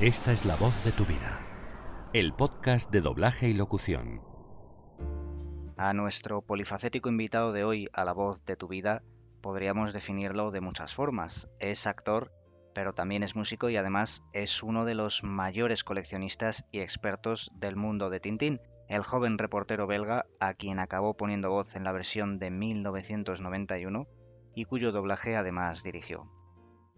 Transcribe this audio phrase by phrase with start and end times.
[0.00, 1.40] Esta es la voz de tu vida.
[2.12, 4.22] El podcast de doblaje y locución.
[5.76, 9.02] A nuestro polifacético invitado de hoy a la voz de tu vida
[9.40, 11.48] podríamos definirlo de muchas formas.
[11.58, 12.30] Es actor,
[12.76, 17.74] pero también es músico y además es uno de los mayores coleccionistas y expertos del
[17.74, 22.38] mundo de Tintín, el joven reportero belga a quien acabó poniendo voz en la versión
[22.38, 24.06] de 1991
[24.54, 26.37] y cuyo doblaje además dirigió.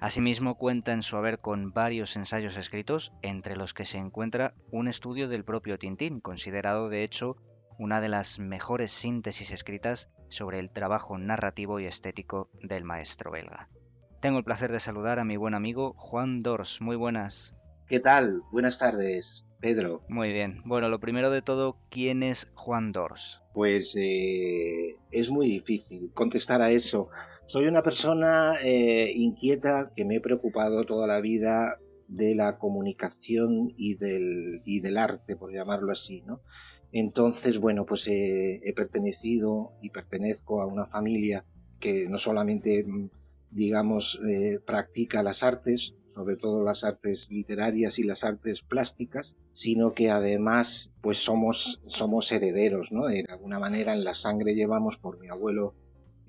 [0.01, 4.89] Asimismo cuenta en su haber con varios ensayos escritos, entre los que se encuentra un
[4.89, 7.37] estudio del propio Tintín, considerado de hecho
[7.79, 13.69] una de las mejores síntesis escritas sobre el trabajo narrativo y estético del maestro belga.
[14.21, 16.81] Tengo el placer de saludar a mi buen amigo Juan Dors.
[16.81, 17.55] Muy buenas.
[17.87, 18.43] ¿Qué tal?
[18.53, 20.03] Buenas tardes, Pedro.
[20.09, 20.63] Muy bien.
[20.65, 23.43] Bueno, lo primero de todo, ¿quién es Juan Dors?
[23.53, 27.11] Pues eh, es muy difícil contestar a eso.
[27.51, 33.75] Soy una persona eh, inquieta que me he preocupado toda la vida de la comunicación
[33.77, 36.43] y del, y del arte, por llamarlo así, ¿no?
[36.93, 41.45] Entonces, bueno, pues he pertenecido y pertenezco a una familia
[41.81, 42.87] que no solamente,
[43.51, 49.93] digamos, eh, practica las artes, sobre todo las artes literarias y las artes plásticas, sino
[49.93, 53.07] que además, pues somos, somos herederos, ¿no?
[53.07, 55.75] De alguna manera en la sangre llevamos por mi abuelo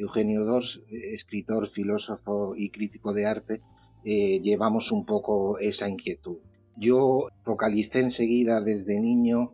[0.02, 3.62] Eugenio Dors, escritor, filósofo y crítico de arte,
[4.04, 6.38] eh, llevamos un poco esa inquietud.
[6.76, 9.54] Yo focalicé enseguida desde niño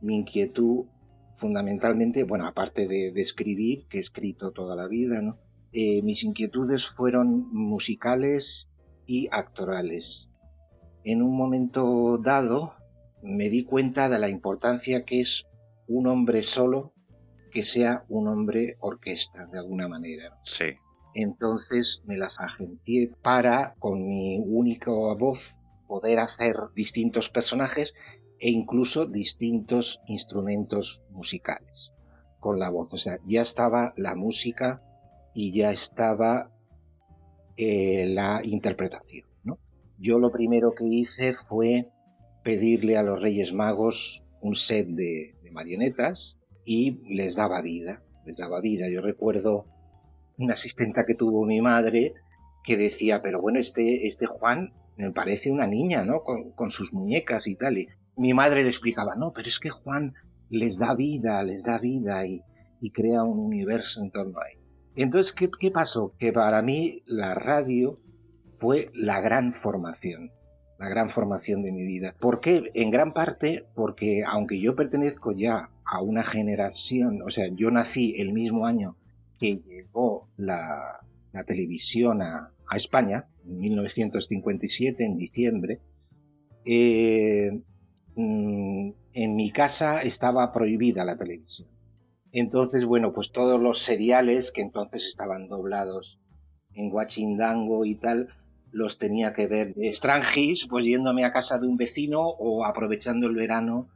[0.00, 0.86] mi inquietud
[1.36, 5.38] fundamentalmente, bueno, aparte de, escribir, que he escrito toda la vida, ¿no?
[5.72, 8.68] Eh, mis inquietudes fueron musicales
[9.06, 10.28] y actorales.
[11.04, 12.74] En un momento dado
[13.22, 15.44] me di cuenta de la importancia que es
[15.86, 16.92] un hombre solo
[17.50, 20.38] que sea un hombre orquesta, de alguna manera.
[20.42, 20.76] Sí.
[21.14, 27.94] Entonces me las agencié para, con mi única voz, poder hacer distintos personajes
[28.38, 31.92] e incluso distintos instrumentos musicales
[32.40, 32.92] con la voz.
[32.92, 34.82] O sea, ya estaba la música
[35.34, 36.50] y ya estaba
[37.56, 39.26] eh, la interpretación.
[39.44, 39.58] ¿no?
[39.98, 41.88] Yo lo primero que hice fue
[42.44, 46.37] pedirle a los Reyes Magos un set de marionetas
[46.68, 48.90] y les daba vida, les daba vida.
[48.90, 49.64] Yo recuerdo
[50.36, 52.12] una asistenta que tuvo mi madre
[52.62, 56.22] que decía, pero bueno, este, este Juan me parece una niña, ¿no?
[56.24, 57.78] Con, sus muñecas y tal.
[57.78, 60.12] Y mi madre le explicaba, no, pero es que Juan
[60.50, 62.42] les da vida, les da vida y,
[62.92, 64.58] crea un universo en torno a él.
[64.94, 66.14] Entonces, ¿qué, ¿qué pasó?
[66.18, 67.98] Que para mí la radio
[68.58, 70.32] fue la gran formación,
[70.78, 72.14] la gran formación de mi vida.
[72.18, 72.70] ¿Por qué?
[72.74, 78.14] En gran parte porque aunque yo pertenezco ya a una generación, o sea, yo nací
[78.18, 78.96] el mismo año
[79.38, 81.00] que llegó la,
[81.46, 85.80] televisión a, España, en 1957, en diciembre,
[86.66, 87.62] eh,
[88.16, 91.68] mm, en mi casa estaba prohibida la televisión.
[92.32, 96.18] Entonces, bueno, pues todos los seriales que entonces estaban doblados
[96.74, 98.28] en Guachindango y tal,
[98.70, 103.34] los tenía que ver extranjis, pues yéndome a casa de un vecino o aprovechando el
[103.34, 103.88] verano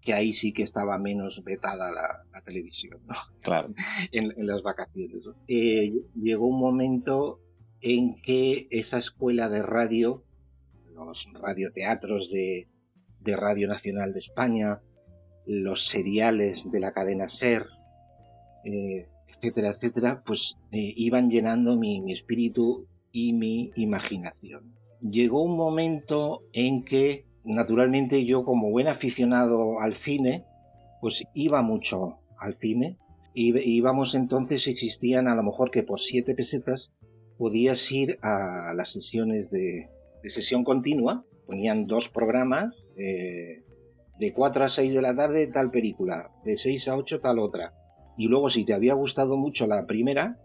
[0.00, 3.14] que ahí sí que estaba menos vetada la, televisión, ¿no?
[3.42, 3.74] Claro.
[4.12, 5.24] en, las vacaciones.
[5.48, 7.40] Eh, llegó un momento
[7.80, 10.24] en que esa escuela de radio,
[10.94, 12.68] los radioteatros de,
[13.20, 14.80] de Radio Nacional de España,
[15.46, 17.66] los seriales de la cadena SER,
[18.64, 22.86] eh, etcétera, etcétera, pues eh, iban llenando mi, espíritu
[23.18, 24.74] y mi imaginación.
[25.00, 30.44] Llegó un momento en que naturalmente yo como buen aficionado al cine,
[31.00, 32.96] pues iba mucho al cine.
[33.34, 36.92] Y íbamos entonces, existían a lo mejor que por siete pesetas
[37.36, 39.88] podías ir a las sesiones de,
[40.24, 41.24] sesión continua.
[41.46, 43.64] Ponían dos programas, eh,
[44.18, 47.72] de 4 a 6 de la tarde tal película, de 6 a 8 tal otra.
[48.16, 50.36] Y luego si te había gustado mucho la primera,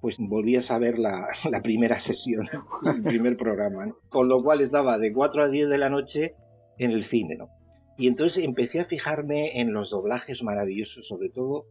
[0.00, 1.28] pues volvías a ver la,
[1.62, 2.48] primera sesión,
[2.84, 3.94] el primer programa.
[4.08, 6.34] Con lo cual estaba de 4 a 10 de la noche
[6.78, 7.48] en el cine, ¿no?
[7.98, 11.66] Y entonces empecé a fijarme en los doblajes maravillosos, sobre todo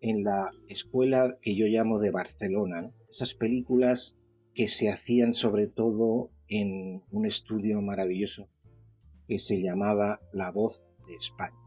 [0.00, 4.16] en la escuela que yo llamo de Barcelona, esas películas
[4.54, 8.48] que se hacían sobre todo en un estudio maravilloso
[9.26, 11.65] que se llamaba La Voz de España.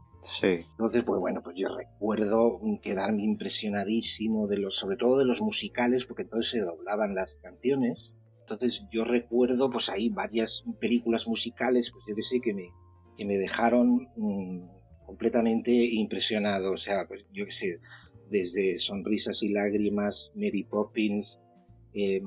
[0.70, 6.04] Entonces, pues bueno, pues yo recuerdo quedarme impresionadísimo de los, sobre todo de los musicales,
[6.04, 8.12] porque entonces se doblaban las canciones
[8.50, 12.70] entonces yo recuerdo pues ahí varias películas musicales, pues yo que sé, que me,
[13.16, 14.66] que me dejaron mm,
[15.06, 16.72] completamente impresionado.
[16.72, 17.78] O sea, pues yo que sé,
[18.28, 21.38] desde Sonrisas y Lágrimas, Mary Poppins,
[21.94, 22.22] eh,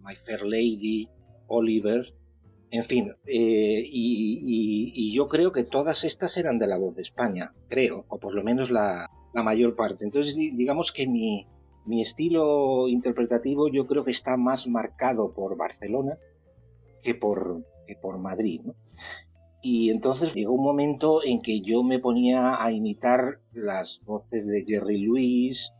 [0.00, 1.08] My Fair Lady,
[1.48, 2.14] Oliver,
[2.74, 7.52] En fin, eh, y, yo creo que todas estas eran de la voz de España,
[7.68, 10.04] creo, o por lo menos la, mayor parte.
[10.04, 11.46] Entonces, digamos que mi,
[12.00, 16.18] estilo interpretativo yo creo que está más marcado por Barcelona
[17.00, 18.62] que por, que por Madrid.
[18.64, 18.74] ¿no?
[19.62, 24.64] Y entonces llegó un momento en que yo me ponía a imitar las voces de
[24.66, 25.72] Jerry Lewis,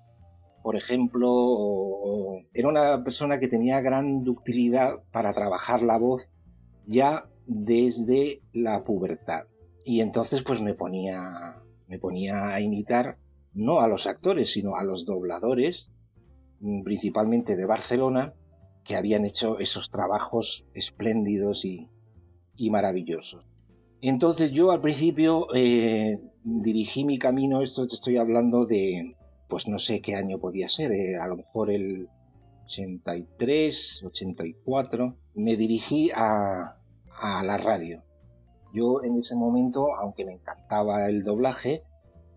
[0.63, 6.29] por ejemplo, era una persona que tenía gran ductilidad para trabajar la voz
[6.87, 9.45] ya desde la pubertad.
[9.85, 13.19] Y entonces pues me ponía, me ponía a imitar
[13.53, 15.91] no a los actores, sino a los dobladores,
[16.83, 18.35] principalmente de Barcelona,
[18.85, 21.89] que habían hecho esos trabajos espléndidos y,
[22.57, 23.47] y maravillosos.
[24.01, 29.17] Entonces yo al principio eh, dirigí mi camino, esto te estoy hablando de,
[29.49, 32.09] pues no sé qué año podía ser, eh, a lo mejor el
[32.65, 36.77] 83, 84, me dirigí a,
[37.43, 38.03] la radio.
[38.73, 41.83] Yo en ese momento, aunque me encantaba el doblaje,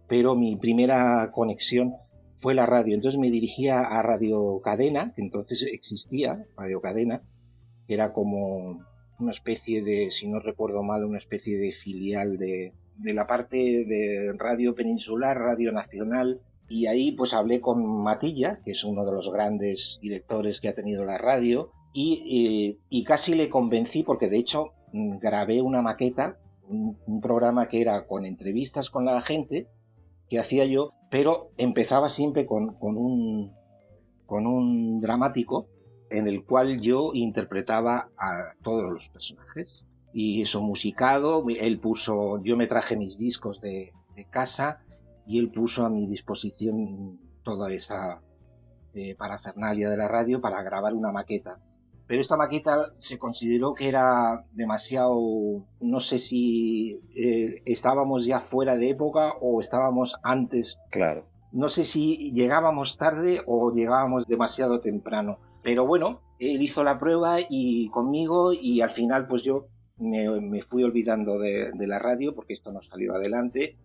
[0.07, 1.95] pero mi primera conexión
[2.39, 2.95] fue la radio.
[2.95, 7.21] Entonces me dirigía a Radio Cadena, que entonces existía, Radio Cadena,
[7.87, 8.85] que era como
[9.19, 12.73] una especie de, si no recuerdo mal, una especie de filial de
[13.13, 18.83] la parte de Radio Peninsular, Radio Nacional, y ahí pues hablé con Matilla, que es
[18.83, 24.03] uno de los grandes directores que ha tenido la radio, y, y, casi le convencí,
[24.03, 26.37] porque de hecho mm, grabé una maqueta,
[26.67, 29.67] un, programa que era con entrevistas con la gente,
[30.29, 33.53] que hacía yo, pero empezaba siempre con, con, un,
[34.27, 35.67] con un dramático
[36.09, 39.83] en el cual yo interpretaba a todos los personajes.
[40.13, 43.93] Y eso musicado, él puso, yo me traje mis discos de,
[44.31, 44.81] casa
[45.27, 48.21] y él puso a mi disposición toda esa
[48.93, 51.59] eh, parafernalia de la radio para grabar una maqueta.
[52.07, 58.77] Pero esta maqueta se consideró que era demasiado, no sé si eh, estábamos ya fuera
[58.77, 60.79] de época o estábamos antes.
[60.89, 61.25] Claro.
[61.51, 65.39] No sé si llegábamos tarde o llegábamos demasiado temprano.
[65.63, 70.83] Pero bueno, él hizo la prueba y conmigo y al final pues yo me, fui
[70.83, 73.75] olvidando de, la radio porque esto no salió adelante.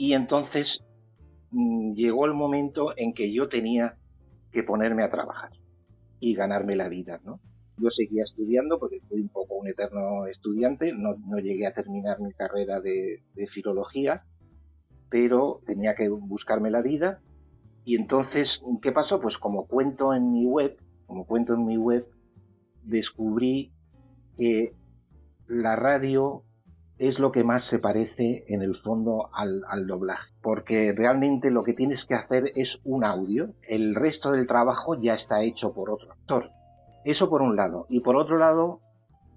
[0.00, 0.82] Y entonces
[1.50, 3.98] mm, llegó el momento en que yo tenía
[4.50, 5.50] que ponerme a trabajar
[6.18, 7.38] y ganarme la vida, ¿no?
[7.76, 12.32] Yo seguía estudiando porque fui un poco un eterno estudiante, no, llegué a terminar mi
[12.32, 14.24] carrera de, de filología,
[15.10, 17.20] pero tenía que buscarme la vida.
[17.84, 19.20] Y entonces, ¿qué pasó?
[19.20, 22.06] Pues como cuento en mi web, como cuento en mi web,
[22.84, 23.70] descubrí
[24.38, 24.72] que
[25.46, 26.42] la radio
[27.00, 31.72] es lo que más se parece en el fondo al, doblaje, porque realmente lo que
[31.72, 36.12] tienes que hacer es un audio, el resto del trabajo ya está hecho por otro
[36.12, 36.50] actor.
[37.06, 37.86] Eso por un lado.
[37.88, 38.82] Y por otro lado,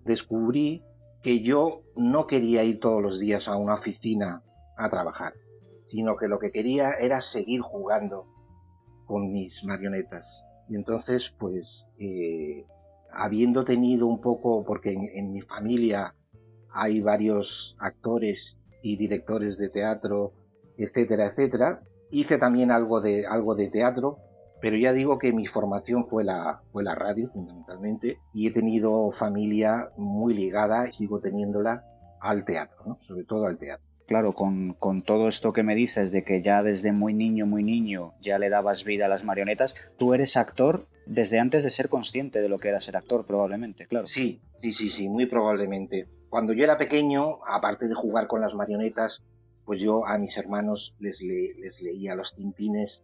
[0.03, 0.83] descubrí
[1.21, 4.43] que yo no quería ir todos los días a una oficina
[4.75, 5.31] a trabajar,
[5.85, 8.27] sino que lo que quería era seguir jugando
[9.05, 10.43] con mis marionetas.
[10.67, 12.65] Y entonces, pues, eh,
[13.13, 16.13] habiendo tenido un poco, porque en, mi familia
[16.73, 20.33] hay varios actores y directores de teatro,
[20.77, 21.81] etcétera, etcétera,
[22.11, 24.17] hice también algo de, algo de teatro,
[24.61, 29.11] pero ya digo que mi formación fue la, fue la radio fundamentalmente y he tenido
[29.11, 31.83] familia muy ligada y sigo teniéndola
[32.21, 32.99] al teatro, ¿no?
[33.01, 33.85] sobre todo al teatro.
[34.05, 34.75] Claro, con,
[35.05, 38.49] todo esto que me dices de que ya desde muy niño, muy niño, ya le
[38.49, 42.57] dabas vida a las marionetas, tú eres actor desde antes de ser consciente de lo
[42.57, 44.07] que era ser actor, probablemente, claro.
[44.07, 46.07] Sí, sí, sí, sí, muy probablemente.
[46.33, 49.21] Cuando yo era pequeño, aparte de jugar con las marionetas,
[49.65, 53.03] pues yo a mis hermanos les, leía los tintines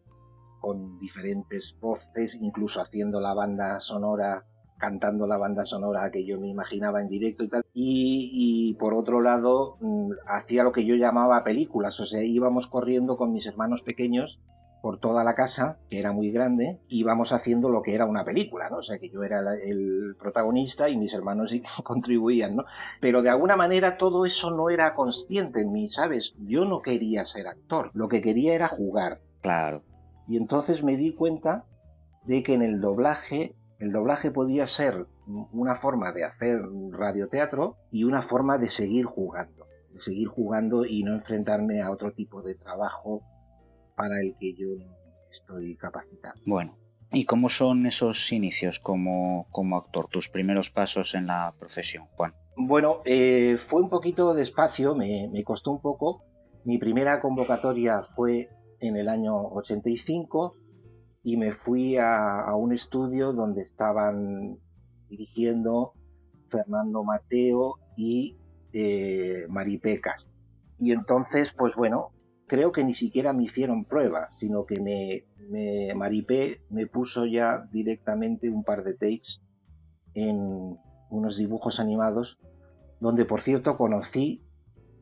[0.59, 4.47] con diferentes voces, incluso haciendo la banda sonora
[4.79, 7.63] cantando la banda sonora que yo me imaginaba en directo y tal.
[7.71, 13.15] Y, por otro lado, mm, hacía lo que yo llamaba películas, o sea, íbamos corriendo
[13.15, 14.39] con mis hermanos pequeños
[14.81, 18.69] por toda la casa, que era muy grande, íbamos haciendo lo que era una película,
[18.69, 18.77] ¿no?
[18.77, 22.65] O sea, que yo era el protagonista y mis hermanos contribuían, ¿no?
[23.01, 26.33] Pero de alguna manera todo eso no era consciente en mí, ¿sabes?
[26.39, 29.19] Yo no quería ser actor, lo que quería era jugar.
[29.41, 29.83] Claro.
[30.27, 31.65] Y entonces me di cuenta
[32.25, 38.03] de que en el doblaje el doblaje podía ser una forma de hacer radioteatro y
[38.03, 42.55] una forma de seguir jugando, de seguir jugando y no enfrentarme a otro tipo de
[42.55, 43.21] trabajo
[43.99, 44.69] para el que yo
[45.29, 46.35] estoy capacitado.
[46.45, 46.77] Bueno,
[47.11, 52.31] ¿y cómo son esos inicios como, como actor, tus primeros pasos en la profesión, Juan?
[52.55, 56.23] Bueno, eh, fue un poquito despacio, me, me costó un poco.
[56.63, 58.47] Mi primera convocatoria fue
[58.79, 60.55] en el año 85
[61.21, 64.57] y me fui a, un estudio donde estaban
[65.09, 65.91] dirigiendo
[66.47, 68.37] Fernando Mateo y
[68.71, 70.29] eh, Maripecas.
[70.79, 72.11] Y entonces, pues bueno,
[72.49, 77.63] creo que ni siquiera me hicieron prueba, sino que me, me Maripé me puso ya
[77.71, 79.39] directamente un par de takes
[80.13, 80.77] en
[81.09, 82.37] unos dibujos animados,
[82.99, 84.43] donde por cierto conocí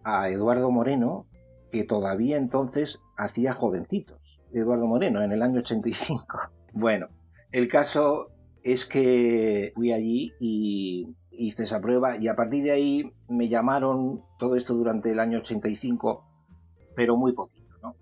[0.03, 1.25] a Eduardo Moreno,
[1.71, 4.39] que todavía entonces hacía jovencitos.
[4.53, 6.23] Eduardo Moreno, en el año 85.
[6.73, 7.07] Bueno,
[7.51, 8.27] el caso
[8.61, 14.21] es que fui allí y hice esa prueba y a partir de ahí me llamaron
[14.37, 16.26] todo esto durante el año 85,
[16.97, 17.95] pero muy poquito, ¿no?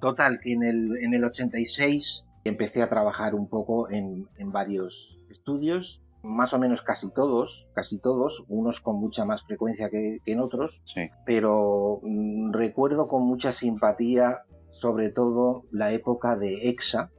[0.00, 5.20] Total, que en el, en el 86 empecé a trabajar un poco en, en varios
[5.30, 10.40] estudios, más o menos casi todos, casi todos, unos con mucha más frecuencia que, en
[10.40, 10.82] otros,
[11.24, 14.40] pero mm, recuerdo con mucha simpatía
[14.72, 17.12] sobre todo la época de EXA,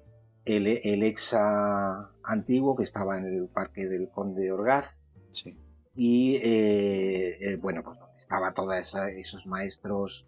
[0.43, 4.97] el, el EXA antiguo que estaba en el Parque del Conde Orgaz,
[5.95, 8.75] y eh, eh, bueno, pues estaba todos
[9.15, 10.25] esos maestros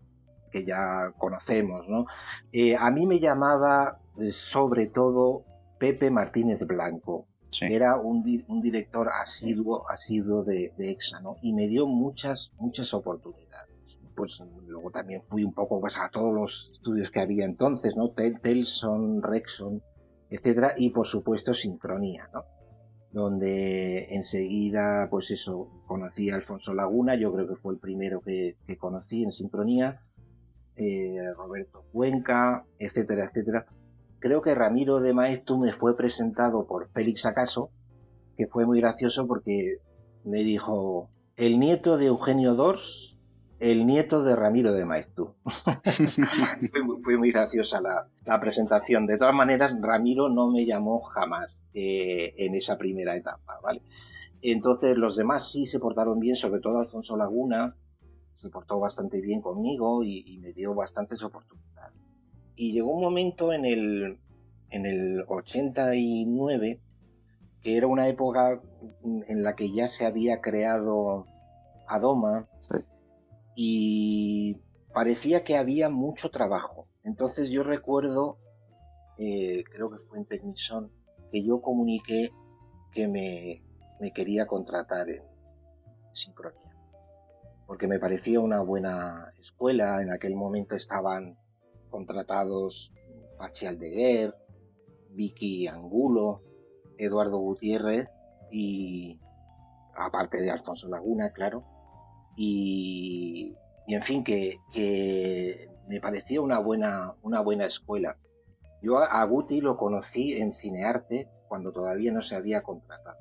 [0.53, 2.05] que ya conocemos, ¿no?
[2.51, 3.99] Eh, a mí me llamaba
[4.31, 5.43] sobre todo
[5.79, 7.27] Pepe Martínez Blanco.
[7.61, 11.37] Era un, director asiduo, asiduo de, EXA, ¿no?
[11.41, 13.99] Y me dio muchas, muchas oportunidades.
[14.15, 18.09] Pues luego también fui un poco pues, a todos los estudios que había entonces, ¿no?
[18.09, 19.83] Telson, Rexon,
[20.29, 22.43] etcétera, y por supuesto Sincronía, ¿no?
[23.13, 28.55] donde enseguida, pues eso, conocí a Alfonso Laguna, yo creo que fue el primero que,
[28.79, 30.01] conocí en sincronía,
[30.75, 33.65] eh, Roberto Cuenca, etcétera, etcétera.
[34.19, 37.69] Creo que Ramiro de Maestu me fue presentado por Félix Acaso,
[38.37, 39.77] que fue muy gracioso porque
[40.23, 43.13] me dijo, el nieto de Eugenio Dors
[43.63, 45.35] el nieto de Ramiro de Maestu.
[47.03, 49.05] fue, muy graciosa la, presentación.
[49.05, 53.81] De todas maneras, Ramiro no me llamó jamás eh, en esa primera etapa, ¿vale?
[54.41, 57.73] Entonces los demás sí se portaron bien, sobre todo Alfonso Laguna,
[58.43, 61.99] se portó bastante bien conmigo y, me dio bastantes oportunidades.
[62.55, 64.19] Y llegó un momento en el,
[64.69, 66.79] en el 89,
[67.61, 68.61] que era una época
[69.03, 71.25] en la que ya se había creado
[71.87, 72.75] Adoma, sí
[73.55, 74.55] y
[74.93, 76.87] parecía que había mucho trabajo.
[77.03, 78.37] Entonces yo recuerdo,
[79.17, 80.91] eh, creo que fue en Technison,
[81.31, 82.31] que yo comuniqué
[82.91, 83.61] que me,
[84.13, 85.23] quería contratar en
[86.13, 86.59] Sincronía.
[87.67, 90.01] Porque me parecía una buena escuela.
[90.01, 91.37] En aquel momento estaban
[91.89, 92.91] contratados
[93.37, 94.35] Pachi Aldeguer,
[95.11, 96.41] Vicky Angulo,
[96.97, 98.09] Eduardo Gutiérrez
[98.51, 99.19] y
[99.95, 101.63] aparte de Alfonso Laguna, claro
[102.35, 103.55] y,
[103.87, 104.59] en fin, que,
[105.87, 108.17] me parecía una buena, una buena escuela.
[108.81, 113.17] Yo a Guti lo conocí en Cinearte cuando todavía no se había contratado.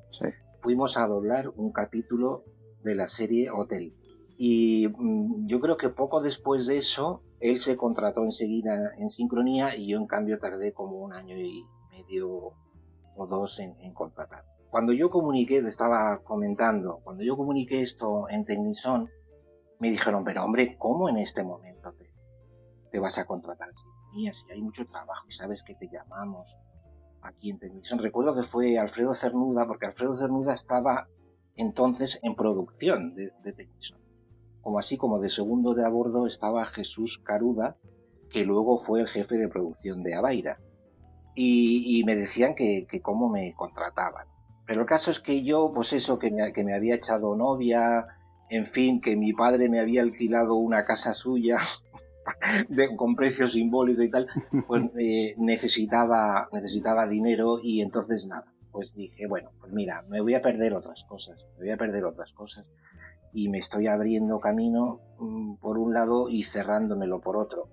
[0.61, 2.45] Fuimos a doblar un capítulo
[2.83, 3.95] de la serie Hotel.
[4.45, 9.77] Y mm, yo creo que poco después de eso, él se contrató enseguida en sincronía
[9.77, 12.53] y yo en cambio tardé como un año y medio
[13.15, 14.45] o dos en, en contratar.
[14.69, 19.09] Cuando yo comuniqué, te estaba comentando, cuando yo comuniqué esto en Tecnison,
[19.79, 21.95] me dijeron, pero hombre, ¿cómo en este momento
[22.91, 23.69] te, vas a contratar?
[24.13, 26.53] Mía, si hay mucho trabajo y sabes que te llamamos
[27.21, 28.01] aquí en Tecnison.
[28.01, 31.07] Recuerdo que fue Alfredo Cernuda, porque Alfredo Cernuda estaba
[31.55, 33.53] entonces en producción de, de
[34.63, 37.77] Como así como de segundo de a bordo estaba Jesús Caruda,
[38.31, 40.59] que luego fue el jefe de producción de Avaira.
[41.35, 44.27] Y, me decían que, que cómo me contrataban.
[44.67, 48.07] Pero el caso es que yo, pues eso, que me, que me había echado novia,
[48.51, 51.59] en fin, que mi padre me había alquilado una casa suya
[52.97, 54.29] con precio simbólico y tal,
[54.67, 60.35] pues eh, necesitaba, necesitaba dinero y entonces nada, pues dije, bueno, pues mira, me voy
[60.35, 62.67] a perder otras cosas, me voy a perder otras cosas
[63.33, 67.69] y me estoy abriendo camino mm, por un lado y cerrándomelo por otro.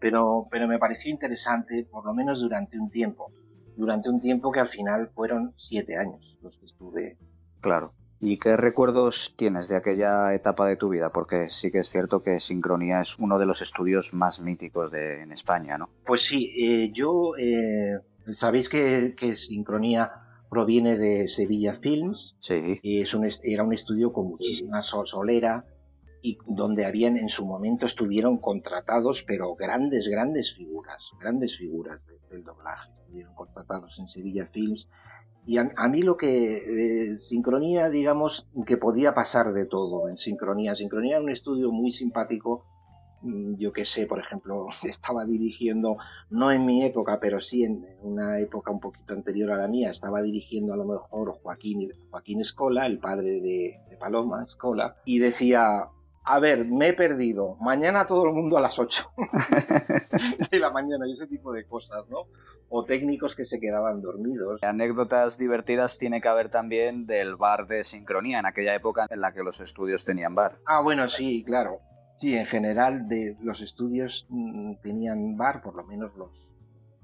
[0.00, 3.32] Pero, pero me pareció interesante, por lo menos durante un tiempo
[3.76, 7.16] durante un tiempo que al final fueron siete años los que estuve.
[7.60, 7.92] Claro.
[8.20, 11.10] ¿Y qué recuerdos tienes de aquella etapa de tu vida?
[11.10, 15.22] Porque sí que es cierto que Sincronía es uno de los estudios más míticos de,
[15.22, 15.90] en España, ¿no?
[16.06, 17.98] Pues sí, eh, yo, eh,
[18.32, 20.10] sabéis que, Sincronía
[20.54, 22.36] proviene de Sevilla Films.
[22.38, 22.80] Sí.
[22.84, 25.66] Es un, era un estudio con muchísima solera
[26.22, 32.44] y donde habían en su momento estuvieron contratados, pero grandes, grandes figuras, grandes figuras del
[32.44, 34.88] doblaje estuvieron contratados en Sevilla Films.
[35.44, 40.74] Y a, mí lo que, eh, Sincronía, digamos, que podía pasar de todo en Sincronía.
[40.74, 42.64] Sincronía era un estudio muy simpático,
[43.58, 45.96] yo qué sé, por ejemplo, estaba dirigiendo,
[46.30, 49.90] no en mi época, pero sí en una época un poquito anterior a la mía,
[49.90, 55.18] estaba dirigiendo a lo mejor Joaquín, Joaquín Escola, el padre de, de Paloma Escola, y
[55.18, 55.88] decía,
[56.24, 59.12] a ver, me he perdido, mañana todo el mundo a las 8
[60.50, 62.26] de la mañana y ese tipo de cosas, ¿no?
[62.70, 64.62] O técnicos que se quedaban dormidos.
[64.62, 69.32] Anécdotas divertidas tiene que haber también del bar de sincronía, en aquella época en la
[69.32, 70.58] que los estudios tenían bar.
[70.66, 71.80] Ah, bueno, sí, claro.
[72.24, 76.30] Sí, en general de los estudios mm, tenían bar, por lo menos los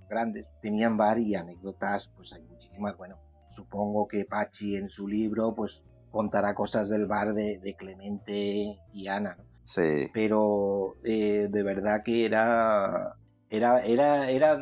[0.09, 2.97] grandes, tenían bar y anécdotas, pues hay muchísimas.
[2.97, 3.19] Bueno,
[3.51, 9.37] supongo que Pachi en su libro, pues contará cosas del bar de, Clemente y Ana.
[9.63, 10.09] Sí.
[10.15, 13.15] Pero eh, de verdad que era,
[13.51, 14.59] era, era, era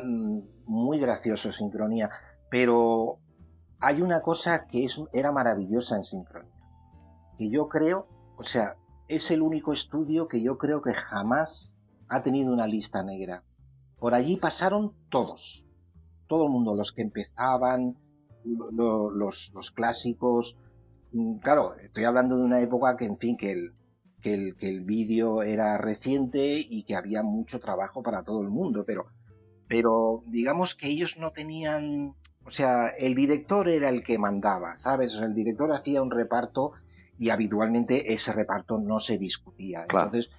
[0.65, 2.09] muy gracioso Sincronía.
[2.51, 3.19] Pero
[3.79, 6.51] hay una cosa que es, era maravillosa en Sincronía.
[7.37, 8.75] Que yo creo, o sea,
[9.09, 11.75] es el único estudio que yo creo que jamás
[12.07, 13.43] ha tenido una lista negra.
[13.97, 15.65] Por allí pasaron todos,
[16.27, 17.97] todo el mundo, los que empezaban,
[18.45, 20.55] los, los clásicos.
[21.11, 23.73] Mm, claro, estoy hablando de una época que, en fin, que el,
[24.21, 28.49] que el, que el vídeo era reciente y que había mucho trabajo para todo el
[28.49, 29.07] mundo, pero,
[29.67, 32.13] pero digamos que ellos no tenían,
[32.45, 35.15] o sea, el director era el que mandaba, ¿sabes?
[35.15, 36.73] el director hacía un reparto
[37.19, 39.81] y habitualmente ese reparto no se discutía.
[39.81, 40.29] Entonces,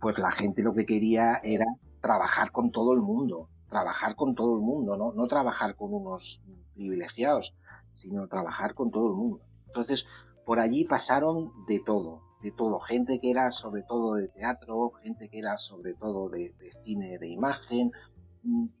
[0.00, 1.66] pues la gente lo que quería era
[2.00, 5.12] trabajar con todo el mundo, trabajar con todo el mundo, ¿no?
[5.12, 6.40] No trabajar con unos
[6.74, 7.54] privilegiados,
[7.94, 9.44] sino trabajar con todo el mundo.
[9.66, 10.06] Entonces,
[10.46, 12.80] por allí pasaron de todo, de todo.
[12.80, 16.54] Gente que era sobre todo de teatro, gente que era sobre todo de,
[16.84, 17.92] cine de imagen,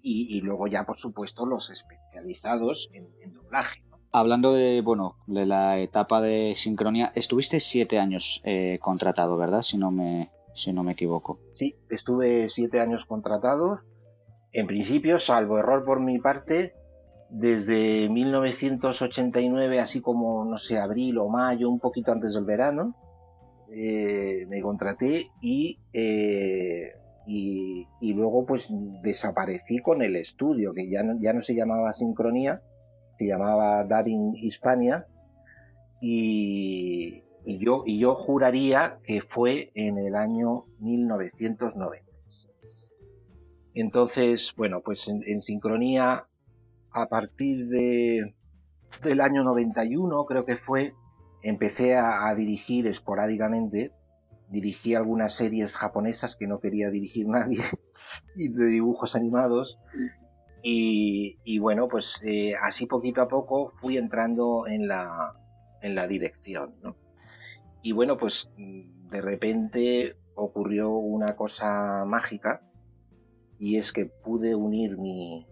[0.00, 3.82] y, luego ya, por supuesto, los especializados en, en doblaje.
[4.12, 9.62] Hablando de, bueno, de la etapa de sincronía, estuviste siete años eh, contratado, ¿verdad?
[9.62, 11.38] Si no me, si no me equivoco.
[11.54, 13.80] Sí, estuve siete años contratado.
[14.52, 16.74] En principio, salvo error por mi parte,
[17.28, 22.96] desde 1989, así como, no sé, abril o mayo, un poquito antes del verano,
[23.72, 26.94] eh, me contraté y, eh,
[27.28, 28.66] y, y, luego pues
[29.02, 32.62] desaparecí con el estudio, que ya ya no se llamaba Sincronía,
[33.20, 35.06] se llamaba Daring Hispania
[36.00, 42.48] y, yo, juraría que fue en el año 1996.
[43.74, 46.28] Entonces, bueno, pues en, sincronía,
[46.92, 48.34] a partir de,
[49.02, 50.94] del año 91, creo que fue,
[51.42, 53.92] empecé a, dirigir esporádicamente.
[54.48, 57.64] Dirigí algunas series japonesas que no quería dirigir nadie,
[58.34, 59.78] y de dibujos animados.
[60.62, 65.34] Y, bueno, pues eh, así poquito a poco fui entrando en la,
[65.80, 66.96] en la dirección, ¿no?
[67.82, 72.62] Y bueno, pues de repente ocurrió una cosa mágica
[73.58, 75.46] y es que pude unir mi,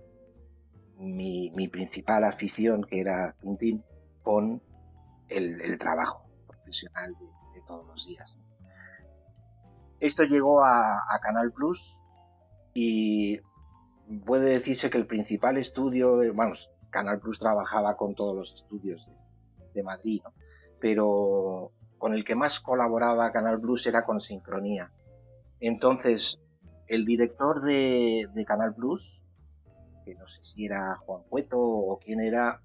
[0.98, 3.82] mi, principal afición, que era Tintín,
[4.22, 4.62] con
[5.28, 7.14] el, trabajo profesional
[7.54, 8.36] de, todos los días.
[10.00, 11.98] Esto llegó a, a Canal Plus
[12.72, 13.40] y
[14.24, 19.08] puede decirse que el principal estudio, de, vamos, Canal Plus trabajaba con todos los estudios
[19.74, 20.22] de, Madrid,
[20.80, 24.90] pero con el que más colaboraba Canal Plus era con Sincronía.
[25.60, 26.40] Entonces,
[26.88, 29.22] el director de, Canal Plus,
[30.04, 32.60] que no sé si era Juan Cueto o quién era,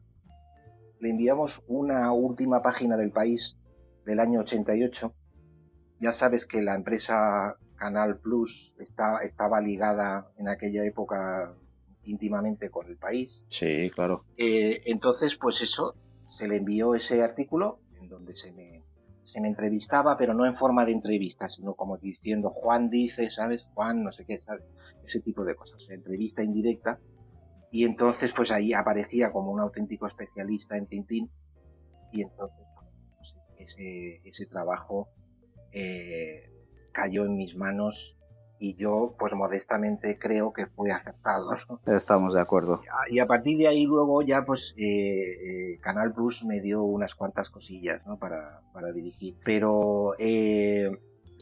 [0.99, 3.57] le enviamos una última página del país
[4.05, 5.13] del año 88.
[5.99, 11.53] Ya sabes que la empresa Canal Plus estaba ligada en aquella época
[12.05, 13.43] íntimamente con el país.
[13.49, 14.23] Sí, claro.
[14.37, 15.93] Eh, entonces, pues eso,
[16.25, 18.83] se le envió ese artículo en donde se me,
[19.23, 23.67] se me entrevistaba, pero no en forma de entrevista, sino como diciendo Juan dice, ¿sabes?
[23.73, 24.63] Juan, no sé qué, ¿sabes?
[25.05, 27.01] Ese tipo de cosas, entrevista indirecta.
[27.69, 31.29] Y entonces, pues ahí aparecía como un auténtico especialista en Tintín.
[32.13, 32.65] Y entonces,
[33.17, 35.09] pues, ese, ese trabajo
[35.73, 36.52] eh,
[36.93, 38.15] cayó en mis manos
[38.63, 41.49] y yo pues modestamente creo que fue aceptado.
[41.85, 42.81] Estamos de acuerdo.
[43.09, 47.13] Y a partir de ahí luego ya pues eh, eh, Canal Plus me dio unas
[47.13, 48.17] cuantas cosillas ¿no?
[48.17, 49.35] para, para dirigir.
[49.43, 50.89] Pero eh,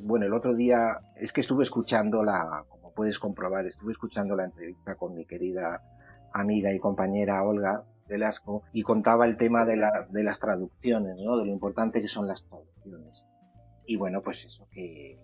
[0.04, 4.46] bueno, el otro día es que estuve escuchando la, como puedes comprobar, estuve escuchando la
[4.46, 5.84] entrevista con mi querida
[6.34, 11.38] amiga y compañera Olga Velasco y contaba el tema de, la, de las traducciones, ¿no?
[11.38, 13.24] de lo importante que son las traducciones.
[13.86, 15.20] Y bueno, pues eso, que,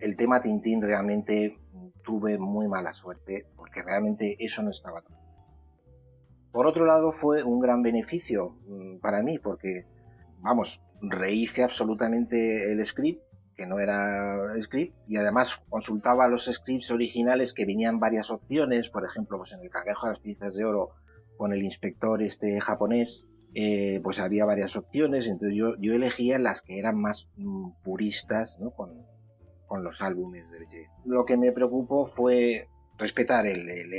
[0.00, 1.58] el tema Tintín realmente
[2.02, 5.02] tuve muy mala suerte porque realmente eso no estaba.
[6.52, 9.86] Por otro lado fue un gran beneficio mm, para mí porque,
[10.40, 13.22] vamos, rehice absolutamente el script
[13.60, 19.04] que no era script, y además consultaba los scripts originales que venían varias opciones, por
[19.04, 20.92] ejemplo, pues en el Cangrejo de las Piezas de Oro
[21.36, 26.62] con el inspector este japonés, eh, pues había varias opciones, entonces yo, yo elegía las
[26.62, 28.70] que eran más mm, puristas ¿no?
[29.70, 30.88] Con los álbumes de Hergé.
[31.04, 32.66] Lo que me preocupó fue
[32.98, 33.94] respetar el, el,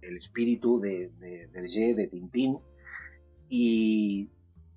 [0.00, 2.58] el, espíritu de, de, de de Tintín,
[3.48, 4.28] y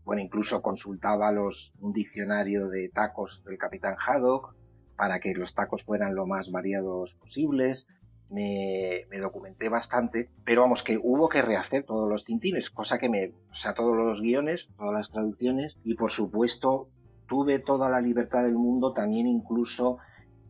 [0.05, 4.55] bueno, incluso consultaba los, un diccionario de tacos del capitán Haddock
[4.95, 7.87] para que los tacos fueran lo más variados posibles.
[8.29, 13.09] Me, me, documenté bastante, pero vamos, que hubo que rehacer todos los tintines, cosa que
[13.09, 16.89] me, o sea, todos los guiones, todas las traducciones, y por supuesto
[17.29, 19.99] tuve toda la libertad del mundo también incluso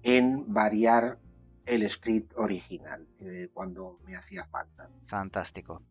[0.01, 1.17] en variar
[1.65, 4.89] el script original eh, cuando me hacía falta.
[5.05, 5.83] Fantástico.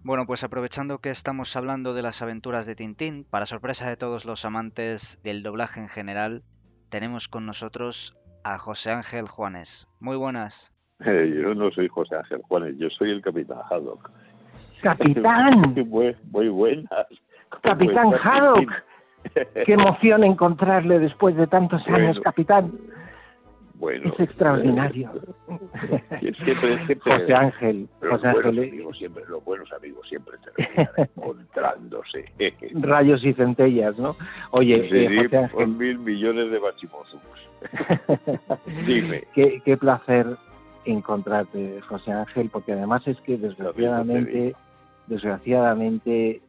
[0.00, 4.26] Bueno, pues aprovechando que estamos hablando de las aventuras de Tintín, para sorpresa de todos
[4.26, 6.42] los amantes del doblaje en general,
[6.90, 9.88] tenemos con nosotros a José Ángel Juanes.
[10.00, 10.72] Muy buenas.
[11.00, 14.10] Eh, yo no soy José Ángel Juanes, yo soy el Capitán Haddock.
[14.82, 15.74] ¡Capitán!
[15.88, 17.06] muy, muy buenas.
[17.62, 18.70] ¡Capitán Haddock!
[19.32, 22.72] ¡Qué emoción encontrarle después de tantos años, capitán!
[23.76, 25.10] Bueno, es extraordinario.
[26.20, 28.68] siempre, siempre, José Ángel, los José buenos Ángel.
[28.68, 32.24] amigos siempre, los buenos amigos siempre terminan encontrándose.
[32.74, 34.14] Rayos y centellas, ¿no?
[34.52, 37.20] Oye, Sí, eh, José Ángel, mil millones de bachimozos.
[38.86, 39.24] Dime.
[39.34, 40.26] qué, qué placer
[40.84, 44.54] encontrarte, José Ángel, porque además es que desgraciadamente,
[45.08, 46.40] desgraciadamente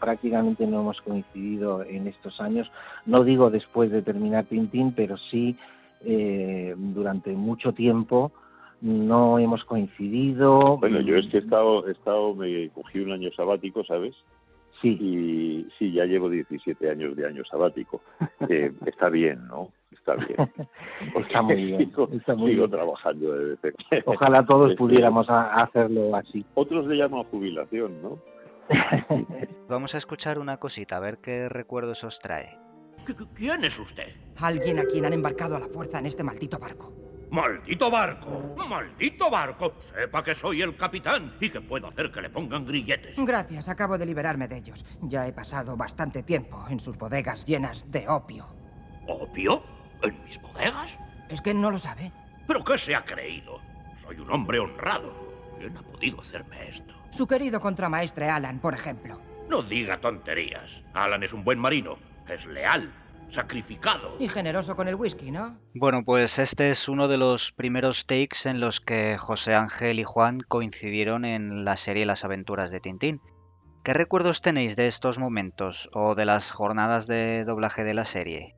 [0.00, 2.70] prácticamente no hemos coincidido en estos años.
[3.06, 5.56] No digo después de terminar Tintín, pero sí
[6.04, 8.32] eh, durante mucho tiempo
[8.80, 10.76] no hemos coincidido.
[10.78, 14.14] Bueno, yo es que he estado, he estado, me cogí un año sabático, ¿sabes?
[14.82, 18.02] Sí, Y sí, ya llevo 17 años de año sabático.
[18.50, 19.70] Eh, está bien, ¿no?
[19.90, 20.36] Está bien.
[21.26, 21.78] está muy bien.
[21.78, 22.70] Sigo, está muy sigo bien.
[22.70, 24.10] trabajando de vez en cuando.
[24.12, 26.44] Ojalá todos Este, pudiéramos a- hacerlo así.
[26.54, 28.18] Otros le llaman jubilación, ¿no?
[29.68, 32.58] Vamos a escuchar una cosita, a ver qué recuerdos os trae.
[33.04, 34.14] ¿Qui- qui- ¿Quién es usted?
[34.36, 36.92] Alguien a quien han embarcado a la fuerza en este maldito barco.
[37.30, 38.54] ¡Maldito barco!
[38.56, 39.74] ¡Maldito barco!
[39.80, 43.16] Sepa que soy el capitán y que puedo hacer que le pongan grilletes.
[43.18, 44.84] Gracias, acabo de liberarme de ellos.
[45.02, 48.46] Ya he pasado bastante tiempo en sus bodegas llenas de opio.
[49.08, 49.62] ¿Opio?
[50.02, 50.98] ¿En mis bodegas?
[51.28, 52.12] ¿Es que no lo sabe?
[52.46, 53.60] ¿Pero qué se ha creído?
[54.00, 55.12] Soy un hombre honrado.
[55.58, 56.94] ¿Quién ha podido hacerme esto?
[57.16, 59.18] Su querido contramaestre Alan, por ejemplo.
[59.48, 60.82] No diga tonterías.
[60.92, 61.96] Alan es un buen marino.
[62.28, 62.92] Es leal.
[63.28, 64.16] Sacrificado.
[64.18, 65.56] Y generoso con el whisky, ¿no?
[65.74, 70.04] Bueno, pues este es uno de los primeros takes en los que José Ángel y
[70.04, 73.22] Juan coincidieron en la serie Las aventuras de Tintín.
[73.82, 78.56] ¿Qué recuerdos tenéis de estos momentos o de las jornadas de doblaje de la serie?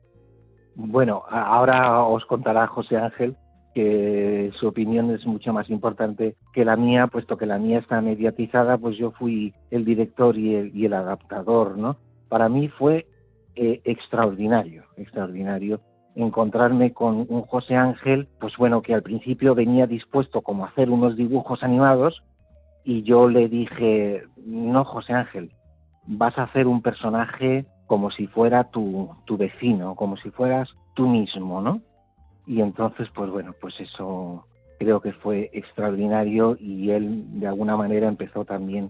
[0.75, 3.37] Bueno, ahora os contará José Ángel
[3.73, 8.01] que su opinión es mucho más importante que la mía, puesto que la mía está
[8.01, 11.97] mediatizada, pues yo fui el director y el, adaptador, ¿no?
[12.29, 13.05] Para mí fue
[13.55, 15.81] eh, extraordinario, extraordinario
[16.15, 20.89] encontrarme con un José Ángel, pues bueno, que al principio venía dispuesto como a hacer
[20.89, 22.23] unos dibujos animados
[22.83, 25.51] y yo le dije, no José Ángel,
[26.07, 31.07] vas a hacer un personaje como si fuera tu, tu vecino, como si fueras tú
[31.07, 31.81] mismo, ¿no?
[32.49, 34.43] Y entonces, pues bueno, pues eso
[34.79, 38.89] creo que fue extraordinario y él de alguna manera empezó también,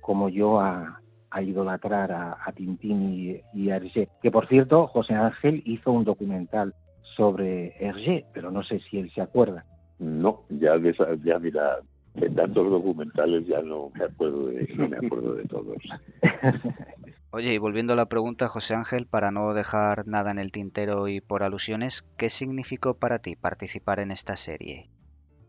[0.00, 4.08] como yo, a, a idolatrar a, a Tintín y, y a Hergé.
[4.22, 6.72] Que por cierto, José Ángel hizo un documental
[7.14, 9.66] sobre Hergé, pero no sé si él se acuerda.
[9.98, 11.80] No, ya, de esa- ya mira,
[12.14, 15.76] de tantos documentales ya no me acuerdo de, no me acuerdo de todos.
[17.36, 21.08] Oye, y volviendo a la pregunta, José Ángel, para no dejar nada en el tintero
[21.08, 24.88] y por alusiones, ¿qué significó para ti participar en esta serie?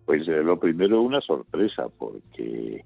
[0.06, 2.82] Pues eh, lo primero una sorpresa porque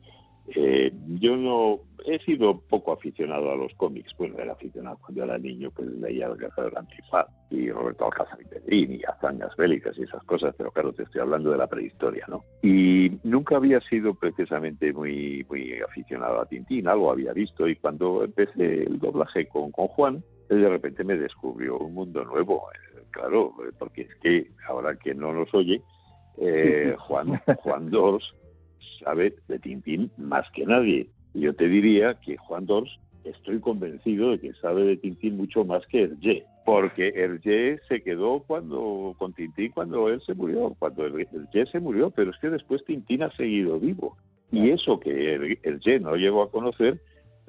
[0.56, 4.12] eh, yo no he sido poco aficionado a los cómics.
[4.18, 8.46] Bueno, era aficionado cuando era niño, pues leía El Cazador Antifaz y Roberto Alcázar y
[8.46, 12.26] Pedrín y hazañas bélicas y esas cosas, pero claro, te estoy hablando de la prehistoria,
[12.28, 12.44] ¿no?
[12.62, 18.24] Y nunca había sido precisamente muy, muy aficionado a Tintín, algo había visto y cuando
[18.24, 22.70] empecé el doblaje con, con Juan, él de repente me descubrió un mundo nuevo.
[22.74, 25.82] Eh, Claro, eh, porque es que ahora que no nos oye,
[26.38, 28.24] eh, Juan, Juan Dors
[29.04, 31.08] sabe de Tintín más que nadie.
[31.34, 35.86] Yo te diría que Juan Dors estoy convencido de que sabe de Tintín mucho más
[35.88, 41.66] que Hergé, porque Hergé se quedó cuando con Tintín cuando él se murió, cuando Hergé
[41.72, 44.18] se murió, pero es que después Tintín ha seguido vivo.
[44.52, 47.00] Y eso que Her- Hergé no llegó a conocer,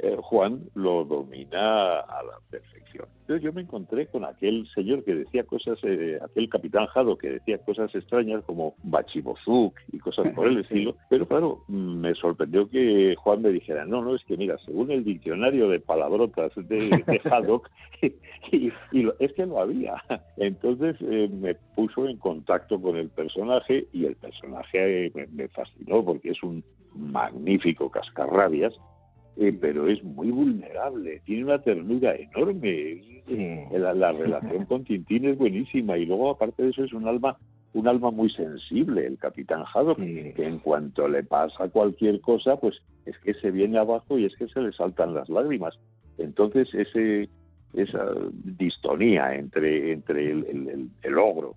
[0.03, 3.07] eh, Juan lo domina a la perfección.
[3.21, 7.31] Entonces yo me encontré con aquel señor que decía cosas, eh, aquel capitán Jado que
[7.31, 13.15] decía cosas extrañas como Bachibozuk y cosas por el estilo, pero claro, me sorprendió que
[13.17, 17.21] Juan me dijera, no, no, es que mira, según el diccionario de palabrotas de, de
[17.31, 17.71] Haddock,
[18.53, 18.73] y,
[19.19, 20.03] es que no había.
[20.37, 26.31] Entonces eh, me puso en contacto con el personaje y el personaje me fascinó porque
[26.31, 28.75] es un magnífico cascarrabias
[29.41, 33.23] eh, pero es muy vulnerable, tiene una ternura enorme.
[33.73, 37.39] La, relación con Tintín es buenísima y luego aparte de eso es un alma
[37.73, 42.75] un alma muy sensible, el capitán Haddock, que en cuanto le pasa cualquier cosa, pues
[43.07, 45.79] es que se viene abajo y es que se le saltan las lágrimas.
[46.19, 47.31] Entonces ese
[47.73, 48.05] esa
[48.45, 51.55] distonía entre entre el, el, ogro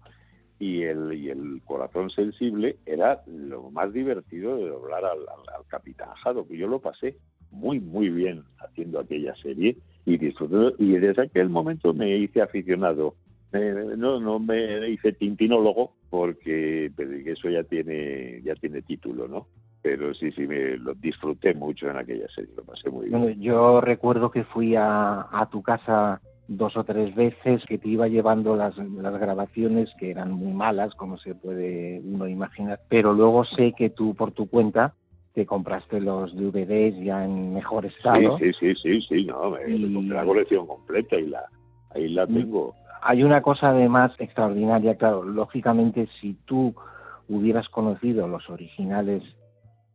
[0.58, 6.10] y el, y el corazón sensible era lo más divertido de doblar al, al, capitán
[6.24, 6.50] Haddock.
[6.52, 7.18] Y yo lo pasé
[7.54, 10.76] muy, muy bien haciendo aquella serie y disfruté.
[10.80, 13.16] Y desde aquel momento me hice aficionado.
[13.52, 16.92] no, no me hice tintinólogo porque
[17.26, 19.48] eso ya tiene, ya tiene título, ¿no?
[19.82, 23.42] Pero sí, sí, me lo disfruté mucho en aquella serie, lo pasé muy bien.
[23.42, 28.08] yo recuerdo que fui a, a tu casa dos o tres veces que te iba
[28.08, 33.46] llevando las, las grabaciones que eran muy malas, como se puede uno imaginar, pero luego
[33.46, 34.94] sé que tú por tu cuenta
[35.34, 38.38] te compraste los DVDs ya en mejor estado.
[38.38, 39.68] Sí, sí, sí, sí, no, me,
[40.14, 41.44] la colección completa y la,
[41.92, 42.34] ahí la mm.
[42.34, 42.76] tengo.
[43.02, 46.74] Hay una cosa además extraordinaria, claro, lógicamente si tú
[47.28, 49.24] hubieras conocido los originales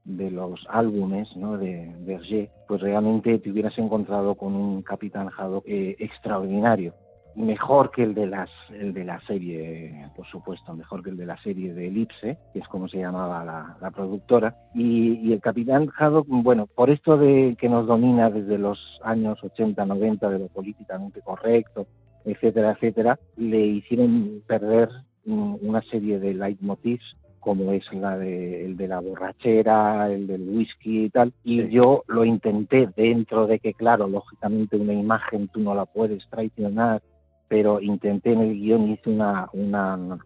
[0.05, 1.57] de los álbumes ¿no?
[1.57, 6.95] de Berger, pues realmente te hubieras encontrado con un Capitán Haddock eh, extraordinario
[7.39, 11.27] mejor que el de las el de la serie por supuesto mejor que el de
[11.27, 13.45] la serie de Elipse que es como se llamaba
[13.81, 14.55] la, productora.
[14.75, 19.85] Y, el capitán Haddock bueno por esto de que nos domina desde los años 80
[19.85, 21.87] 90 de lo políticamente correcto
[22.25, 24.89] etcétera etcétera le hicieron perder
[25.25, 31.05] una serie de leitmotivs como es la de, el de la borrachera, el del whisky
[31.05, 35.75] y tal, y yo lo intenté dentro de que, claro, lógicamente una imagen tú no
[35.75, 37.01] la puedes traicionar
[37.49, 40.19] pero intenté en el guion, hice una, una,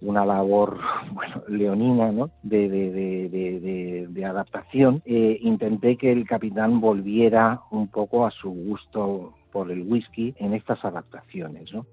[0.00, 0.78] una labor
[1.12, 2.30] bueno, leonina ¿no?
[2.42, 5.02] de, de, de, adaptación.
[5.04, 10.54] Eh, intenté que el capitán volviera un poco a su gusto por el whisky en
[10.54, 11.72] estas adaptaciones.
[11.72, 11.86] ¿no?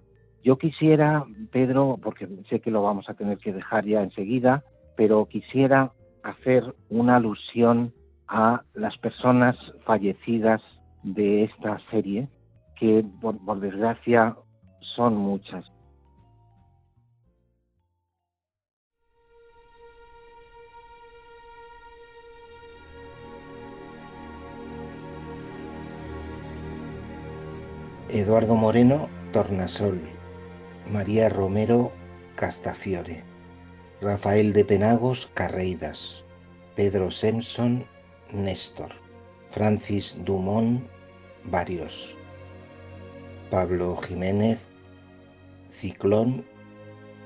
[0.44, 4.64] Yo quisiera, Pedro, porque sé que lo vamos a tener que dejar ya enseguida,
[4.96, 5.92] pero quisiera
[6.24, 7.94] hacer una alusión
[8.28, 10.62] a las personas fallecidas
[11.04, 12.28] de esta serie,
[12.76, 14.36] que por desgracia
[14.98, 15.64] son muchas.
[28.10, 30.02] Eduardo Moreno, Tornasol.
[30.92, 31.92] María Romero,
[32.36, 33.24] Castafiore.
[34.02, 36.24] Rafael de Penagos, Carreidas.
[36.76, 37.86] Pedro Simpson,
[38.34, 38.94] Néstor.
[39.52, 40.82] Francis Dumont,
[41.44, 42.18] varios.
[43.52, 44.68] Pablo Jiménez,
[45.72, 46.46] Ciclón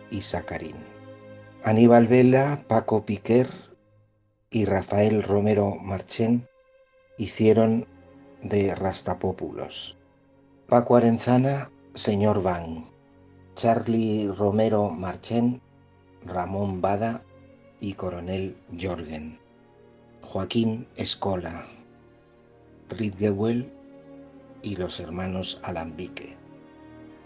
[0.10, 0.76] y Sacarín.
[1.64, 3.48] Aníbal Vela, Paco Piquer
[4.50, 6.48] y Rafael Romero Marchén
[7.18, 7.88] hicieron
[8.42, 9.98] de Rastapópulos.
[10.68, 12.90] Paco Arenzana, señor Van.
[13.56, 15.62] Charlie Romero Marchén,
[16.26, 17.24] Ramón Bada
[17.80, 19.40] y Coronel Jorgen.
[20.22, 21.66] Joaquín Escola.
[22.90, 23.72] Ridgewell
[24.64, 26.41] y los hermanos Alambique.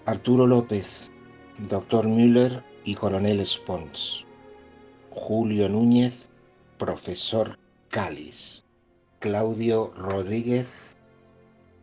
[0.07, 1.11] Arturo López,
[1.57, 4.23] Doctor Müller y Coronel Spons.
[5.09, 6.29] Julio Núñez,
[6.77, 7.57] Profesor
[7.89, 8.63] Cáliz.
[9.17, 10.95] Claudio Rodríguez,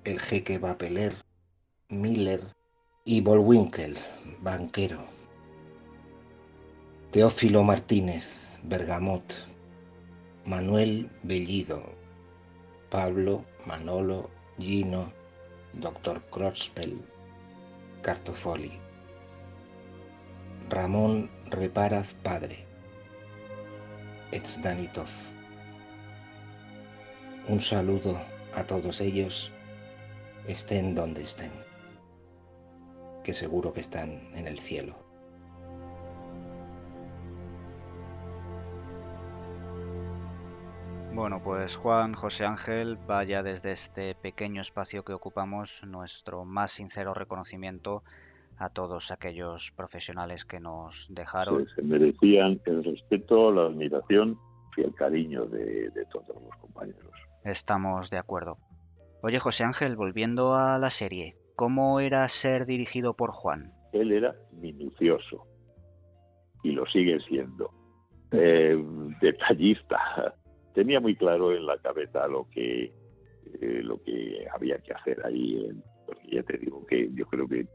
[0.04, 1.16] el jeque Bapeler,
[1.88, 2.46] Miller
[3.04, 3.96] y Bolwinkel,
[4.40, 5.02] banquero.
[7.10, 9.34] Teófilo Martínez, Bergamot.
[10.44, 11.82] Manuel Bellido,
[12.88, 14.30] Pablo, Manolo,
[14.60, 15.12] Gino,
[15.72, 16.22] Dr.
[16.30, 17.00] Crotspel,
[18.02, 18.80] Cartofoli.
[20.68, 22.66] Ramón Reparaz Padre,
[24.60, 25.08] Danitov.
[27.46, 28.20] Un saludo
[28.54, 29.52] a todos ellos,
[30.48, 31.52] estén donde estén,
[33.22, 35.01] que seguro que están en el cielo.
[41.22, 47.14] Bueno, pues Juan, José Ángel, vaya desde este pequeño espacio que ocupamos nuestro más sincero
[47.14, 48.02] reconocimiento
[48.58, 51.64] a todos aquellos profesionales que nos dejaron.
[51.76, 54.36] se merecían el respeto, la admiración
[54.76, 57.12] y el cariño de, de todos los compañeros.
[57.44, 58.58] Estamos de acuerdo.
[59.22, 63.72] Oye, José Ángel, volviendo a la serie, ¿cómo era ser dirigido por Juan?
[63.92, 65.46] Él era minucioso
[66.64, 67.70] y lo sigue siendo.
[68.32, 68.76] Eh,
[69.20, 70.34] detallista.
[70.74, 72.92] Tenía muy claro en la cabeza lo que
[73.60, 75.68] eh, lo que había que hacer ahí.
[76.06, 77.66] Porque ya te digo que yo creo que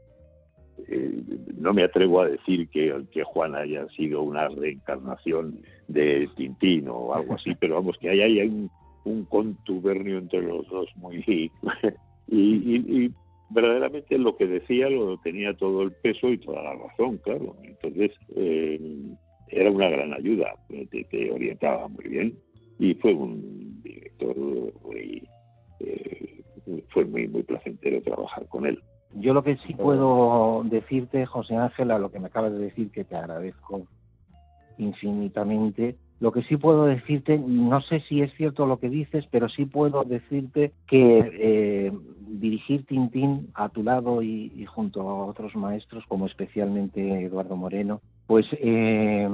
[0.88, 1.22] eh,
[1.56, 7.14] no me atrevo a decir que, que Juan haya sido una reencarnación de Tintín o
[7.14, 8.70] algo así, pero vamos, que hay, hay un,
[9.04, 11.22] un contubernio entre los dos muy...
[12.28, 13.14] y, y,
[13.50, 17.56] verdaderamente lo que decía lo tenía todo el peso y toda la razón, claro.
[17.62, 18.78] Entonces, eh,
[19.48, 20.54] era una gran ayuda,
[20.90, 22.38] te, orientaba muy bien
[22.78, 24.36] y fue un director
[24.84, 25.28] muy...
[25.80, 26.42] Eh,
[26.90, 28.82] fue muy, muy placentero trabajar con él.
[29.14, 32.90] Yo lo que sí puedo decirte, José Ángel, a lo que me acabas de decir,
[32.90, 33.86] que te agradezco
[34.76, 39.48] infinitamente, lo que sí puedo decirte, no sé si es cierto lo que dices, pero
[39.48, 41.92] sí puedo decirte que eh,
[42.26, 48.46] dirigir Tintín a tu lado y, junto a otros maestros, como especialmente Eduardo Moreno, pues
[48.52, 49.28] eh,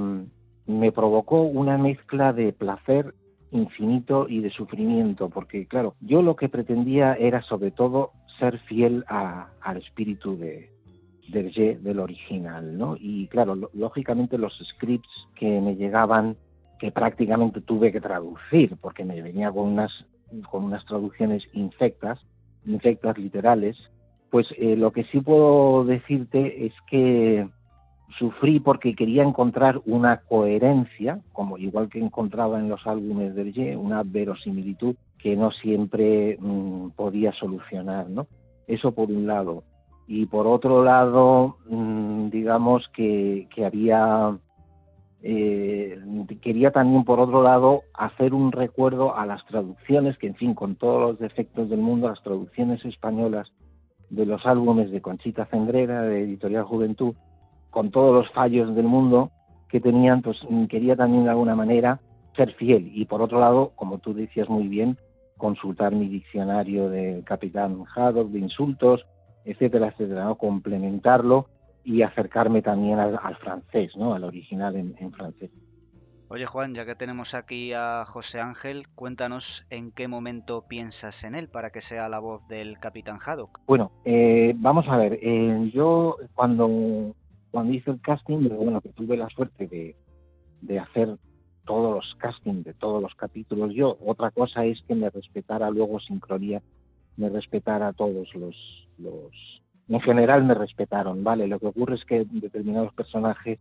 [0.67, 3.13] me provocó una mezcla de placer
[3.55, 9.03] infinito y de sufrimiento, porque claro, yo lo que pretendía era sobre todo ser fiel
[9.07, 10.69] al espíritu de,
[11.27, 12.95] del original, ¿no?
[12.99, 16.35] Y claro, lógicamente los scripts que me llegaban
[16.79, 19.91] que prácticamente tuve que traducir porque me venía con unas
[20.49, 22.19] con unas traducciones infectas,
[22.65, 23.77] infectas literales,
[24.31, 27.47] pues eh, lo que sí puedo decirte es que
[28.17, 33.75] sufrí porque quería encontrar una coherencia, como igual que encontraba en los álbumes del Ye,
[33.75, 38.27] una verosimilitud que no siempre mm, podía solucionar, ¿no?
[38.67, 39.63] Eso por un lado.
[40.07, 44.37] Y por otro lado, mm, digamos que, que había
[45.27, 45.99] eh,
[46.39, 50.75] quería también, por otro lado, hacer un recuerdo a las traducciones, que en fin, con
[50.75, 53.51] todos los defectos del mundo, las traducciones españolas
[54.11, 57.15] de los álbumes de Conchita Cendrera, de Editorial Juventud,
[57.75, 59.31] con todos los fallos del mundo
[59.67, 60.37] que tenían, pues
[60.69, 61.99] quería también de alguna manera
[62.33, 62.89] ser fiel.
[62.95, 64.97] Y por otro lado, como tú decías muy bien,
[65.35, 69.05] consultar mi diccionario de Capitán Haddock, de insultos,
[69.43, 70.35] etcétera, etcétera, ¿no?
[70.35, 71.49] complementarlo
[71.83, 74.13] y acercarme también al, francés, ¿no?
[74.13, 75.51] al original en, francés.
[76.29, 81.35] Oye Juan, ya que tenemos aquí a José Ángel, cuéntanos en qué momento piensas en
[81.35, 83.59] él para que sea la voz del Capitán Haddock.
[83.67, 87.13] Bueno, eh, vamos a ver, eh, yo cuando,
[87.55, 89.95] cuando hice el casting, bueno, que tuve la suerte de,
[90.59, 91.15] de hacer
[91.65, 96.01] todos los castings de todos los capítulos yo, otra cosa es que me respetara luego
[96.01, 96.61] Sincronía,
[97.15, 98.57] me respetara todos los,
[98.97, 99.31] los
[99.87, 101.47] en general me respetaron, ¿vale?
[101.47, 103.57] Lo que ocurre es que determinados personajes,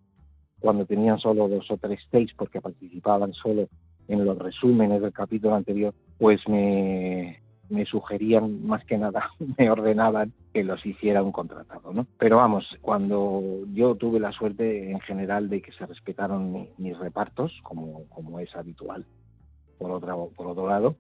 [0.59, 3.68] cuando tenían solo dos o tres takes, porque participaban solo
[4.09, 10.33] en los resúmenes del capítulo anterior, pues me, me sugerían más que nada, me ordenaban
[10.53, 12.07] que los hiciera un contratado, ¿no?
[12.18, 17.53] Pero vamos, cuando yo tuve la suerte en general de que se respetaron mis repartos,
[17.62, 19.05] como, como es habitual,
[19.79, 20.96] por, otra, por otro lado,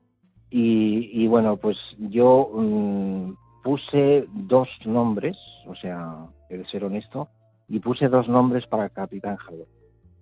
[0.50, 7.28] y, y bueno, pues yo mm, puse dos nombres, o sea, he de ser honesto,
[7.68, 9.68] y puse dos nombres para el Capitán Haddock.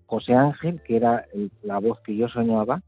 [0.06, 1.24] José Ángel, que era
[1.62, 2.82] la voz que yo soñaba,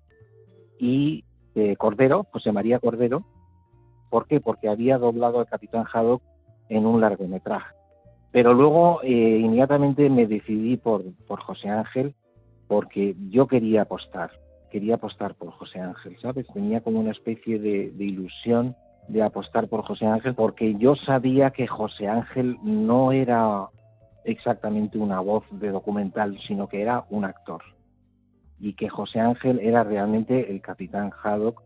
[0.79, 3.25] y eh, Cordero, José María Cordero.
[4.15, 4.39] ¿Por qué?
[4.39, 6.23] Porque había doblado al Capitán Haddock
[6.69, 7.75] en un largometraje.
[8.31, 12.15] Pero luego eh, inmediatamente me decidí por, José Ángel
[12.69, 14.31] porque yo quería apostar,
[14.71, 16.47] quería apostar por José Ángel, ¿sabes?
[16.55, 18.77] Tenía como una especie de ilusión
[19.09, 23.67] de apostar por José Ángel porque yo sabía que José Ángel no era
[24.23, 27.63] exactamente una voz de documental, sino que era un actor.
[28.61, 31.61] Y que José Ángel era realmente el capitán Haddock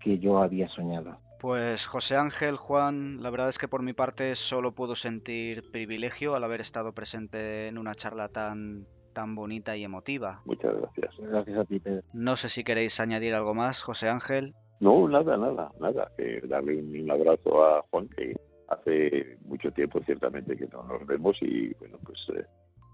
[0.00, 1.24] que yo había soñado.
[1.40, 6.34] Pues José Ángel, Juan, la verdad es que por mi parte solo puedo sentir privilegio
[6.34, 10.42] al haber estado presente en una charla tan tan bonita y emotiva.
[10.44, 11.14] Muchas gracias.
[11.18, 12.02] Gracias a ti, Pedro.
[12.12, 14.54] No sé si queréis añadir algo más, José Ángel.
[14.78, 16.10] No, nada, nada, nada.
[16.18, 18.36] Que darle un, abrazo a Juan, que
[18.68, 22.44] hace mucho tiempo ciertamente que no nos vemos y bueno, pues eh,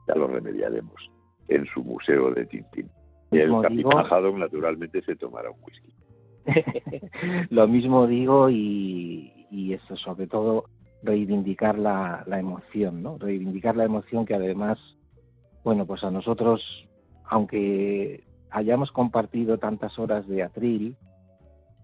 [0.07, 1.11] ya lo remediaremos
[1.49, 2.89] en su museo de Tintín.
[3.33, 5.93] Y el capitán naturalmente se tomará un whisky.
[7.51, 9.29] lo mismo digo y,
[9.73, 10.65] eso sobre todo
[11.03, 13.17] reivindicar la, la emoción, ¿no?
[13.19, 14.79] Reivindicar la emoción que además,
[15.65, 16.61] bueno, pues a nosotros,
[17.25, 20.97] aunque hayamos compartido tantas horas de atril,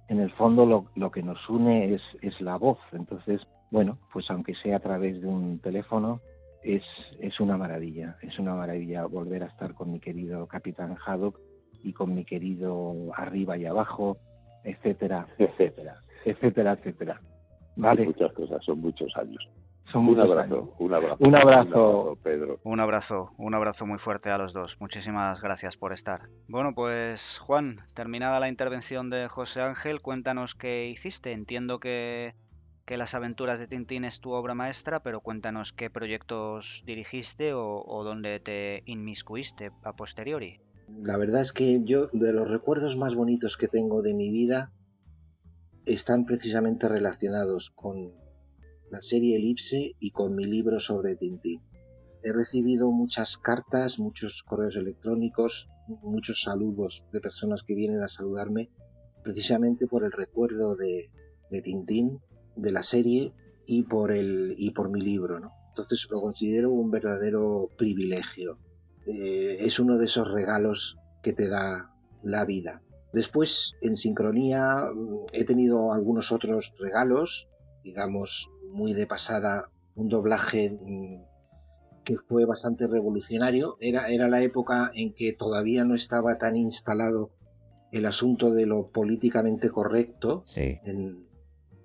[0.08, 2.78] en el fondo lo, lo que nos une es, es, la voz.
[2.92, 3.40] Entonces,
[3.70, 6.20] bueno, pues aunque sea a través de un teléfono,
[6.62, 6.82] es,
[7.20, 11.38] es una maravilla, es una maravilla volver a estar con mi querido Capitán Haddock
[11.82, 14.16] y con mi querido arriba y abajo,
[14.70, 15.94] etcétera, etcétera.
[16.24, 17.20] etcétera, etcétera.
[17.76, 18.04] Vale.
[18.06, 19.48] Muchas cosas, son muchos años.
[19.92, 20.68] Son Un muchos abrazo, años.
[20.78, 21.16] un abrazo.
[21.20, 22.18] Un abrazo.
[22.22, 22.58] Pedro.
[22.64, 24.76] Un abrazo, un abrazo muy fuerte a los dos.
[24.80, 26.28] Muchísimas gracias por estar.
[26.46, 31.32] Bueno, pues Juan, terminada la intervención de José Ángel, cuéntanos qué hiciste.
[31.32, 32.34] Entiendo que,
[32.84, 37.82] que Las aventuras de Tintín es tu obra maestra, pero cuéntanos qué proyectos dirigiste o,
[37.86, 40.60] o dónde te inmiscuiste a posteriori.
[40.96, 44.72] La verdad es que yo, de los recuerdos más bonitos que tengo de mi vida,
[45.84, 48.12] están precisamente relacionados con
[48.90, 51.62] la serie Elipse y con mi libro sobre Tintín.
[52.22, 55.68] He recibido muchas cartas, muchos correos electrónicos,
[56.02, 58.70] muchos saludos de personas que vienen a saludarme
[59.22, 61.10] precisamente por el recuerdo de,
[61.62, 62.18] Tintín,
[62.56, 63.32] de la serie
[63.66, 65.38] y por, el, y por mi libro.
[65.38, 65.52] ¿no?
[65.68, 68.58] Entonces lo considero un verdadero privilegio.
[69.08, 71.90] Eh, es uno de esos regalos que te da
[72.22, 72.82] la vida.
[73.12, 77.48] Después, en sincronía, mm, he tenido algunos otros regalos,
[77.82, 81.22] digamos, muy de pasada, un doblaje mm,
[82.04, 83.76] que fue bastante revolucionario.
[83.80, 87.30] Era, era la época en que todavía no estaba tan instalado
[87.90, 90.78] el asunto de lo políticamente correcto Sí.
[90.84, 91.26] en,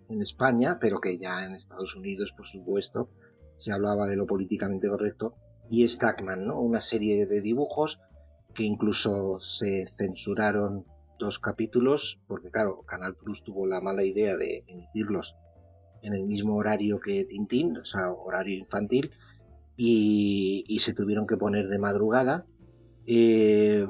[0.09, 3.09] en España, pero que ya en Estados Unidos, por supuesto,
[3.55, 5.35] se hablaba de lo políticamente correcto.
[5.69, 6.59] Y Stackman, ¿no?
[6.59, 7.99] Una serie de dibujos
[8.53, 10.85] que incluso se censuraron
[11.19, 15.35] dos capítulos, porque claro, Canal Plus tuvo la mala idea de emitirlos
[16.01, 19.11] en el mismo horario que Tintín, o sea, horario infantil,
[19.75, 22.45] y, se tuvieron que poner de madrugada.
[23.05, 23.87] Eh,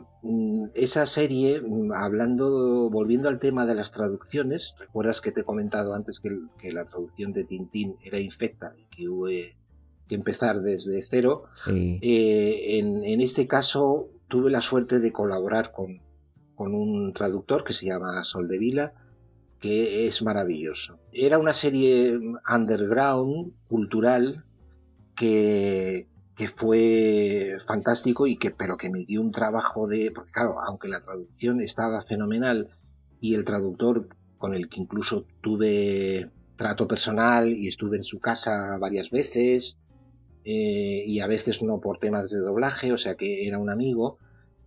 [0.74, 1.62] esa serie,
[1.96, 6.86] hablando, volviendo al tema de las traducciones, recuerdas que te he comentado antes que, la
[6.86, 9.28] traducción de Tintín era infecta y que hubo
[10.08, 11.46] que empezar desde cero.
[11.54, 12.00] Sí.
[12.02, 16.02] Eh, en, en este caso tuve la suerte de colaborar con,
[16.56, 18.94] con un traductor que se llama Soldevila,
[19.60, 21.00] que es maravilloso.
[21.12, 22.20] Era una serie
[22.54, 24.44] underground, cultural,
[25.16, 30.60] que, que fue fantástico y que, pero que me dio un trabajo de, porque claro,
[30.62, 32.70] aunque la traducción estaba fenomenal
[33.20, 38.78] y el traductor con el que incluso tuve trato personal y estuve en su casa
[38.80, 39.78] varias veces,
[40.46, 44.18] eh, y a veces no por temas de doblaje, o sea que era un amigo.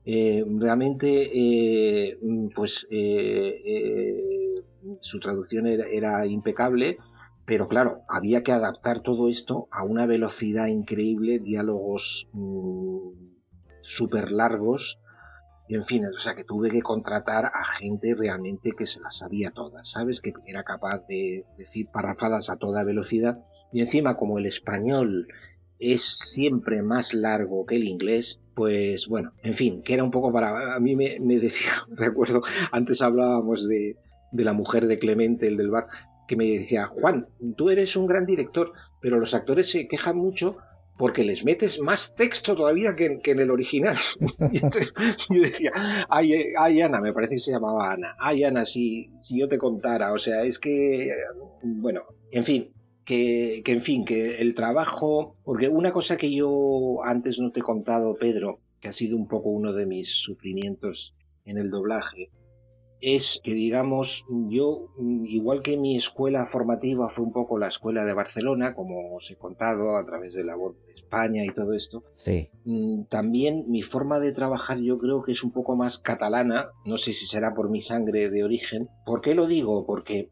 [0.09, 2.17] Eh, realmente, eh,
[2.55, 4.63] pues eh,
[5.01, 6.99] su traducción era, impecable,
[7.45, 12.29] pero claro, había que adaptar todo esto a una velocidad increíble, diálogos
[13.83, 15.01] súper largos,
[15.69, 19.19] y en fin, o sea que tuve que contratar a gente realmente que se las
[19.19, 20.21] sabía todas, ¿sabes?
[20.21, 23.41] Que era capaz de decir parrafadas a toda velocidad,
[23.73, 25.27] y encima como el español
[25.79, 30.33] es siempre más largo que el inglés, pues bueno, en fin, que era un poco
[30.33, 30.75] para...
[30.75, 33.97] A mí me, me decía, recuerdo, antes hablábamos de,
[34.33, 35.89] de la mujer de Clemente, el del bar,
[36.27, 40.57] que me decía, Juan, tú eres un gran director, pero los actores se quejan mucho
[40.99, 43.99] porque les metes más texto todavía que, que en el original.
[44.53, 45.73] y yo decía,
[46.09, 49.49] ay, eh, ay, Ana, me parece que se llamaba Ana, ay Ana, si, si yo
[49.49, 51.15] te contara, o sea, es que, eh,
[51.63, 52.73] bueno, en fin,
[53.07, 57.61] que, que en fin, que el trabajo, porque una cosa que yo antes no te
[57.61, 62.31] he contado, Pedro, que ha sido un poco uno de mis sufrimientos en el doblaje,
[63.01, 64.89] es que digamos, yo,
[65.25, 69.37] igual que mi escuela formativa fue un poco la escuela de Barcelona, como os he
[69.37, 72.49] contado a través de la voz de España y todo esto, Sí.
[72.65, 76.97] mm, también mi forma de trabajar yo creo que es un poco más catalana, no
[76.99, 78.89] sé si será por mi sangre de origen.
[79.05, 79.85] ¿Por qué lo digo?
[79.87, 80.31] Porque,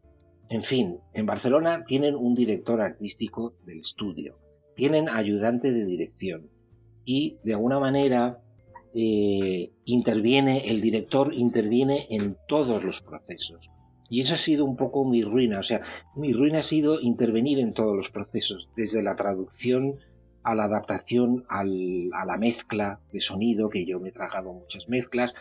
[0.49, 4.37] en fin, en Barcelona tienen un director artístico del estudio,
[4.75, 6.49] tienen ayudante de dirección
[7.03, 8.41] y de alguna manera
[8.93, 13.69] eh, interviene, el director interviene en todos los procesos.
[14.07, 15.81] Y eso ha sido un poco mi ruina, o sea,
[16.15, 19.95] mi ruina ha sido intervenir en todos los procesos, desde la traducción
[20.43, 25.33] a la adaptación a la mezcla de sonido, que yo me he tragado muchas mezclas,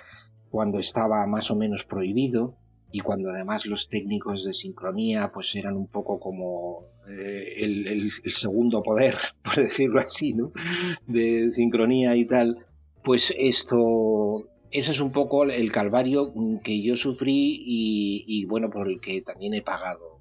[0.49, 2.57] cuando estaba más o menos prohibido
[2.95, 8.85] y cuando además los técnicos de sincronía pues eran un poco como eh, el, segundo
[8.85, 10.53] poder, por decirlo así, ¿no?
[11.05, 12.57] De sincronía y tal,
[13.03, 16.33] pues esto, ese es un poco el calvario
[16.63, 20.21] que yo sufrí y, y, bueno, por el que también he pagado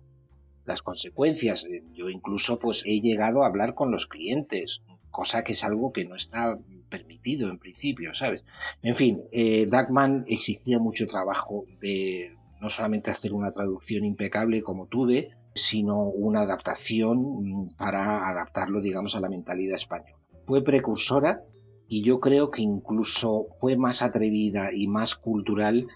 [0.65, 1.67] las consecuencias.
[1.93, 6.05] Yo incluso pues he llegado a hablar con los clientes, cosa que es algo que
[6.05, 6.57] no está
[6.89, 8.43] permitido en principio, ¿sabes?
[8.81, 14.87] En fin, eh, Duckman exigía mucho trabajo de no solamente hacer una traducción impecable como
[14.87, 20.17] tuve, sino una adaptación mm, para adaptarlo, digamos, a la mentalidad española.
[20.47, 21.41] Fue precursora
[21.89, 25.87] y yo creo que incluso fue más atrevida y más cultural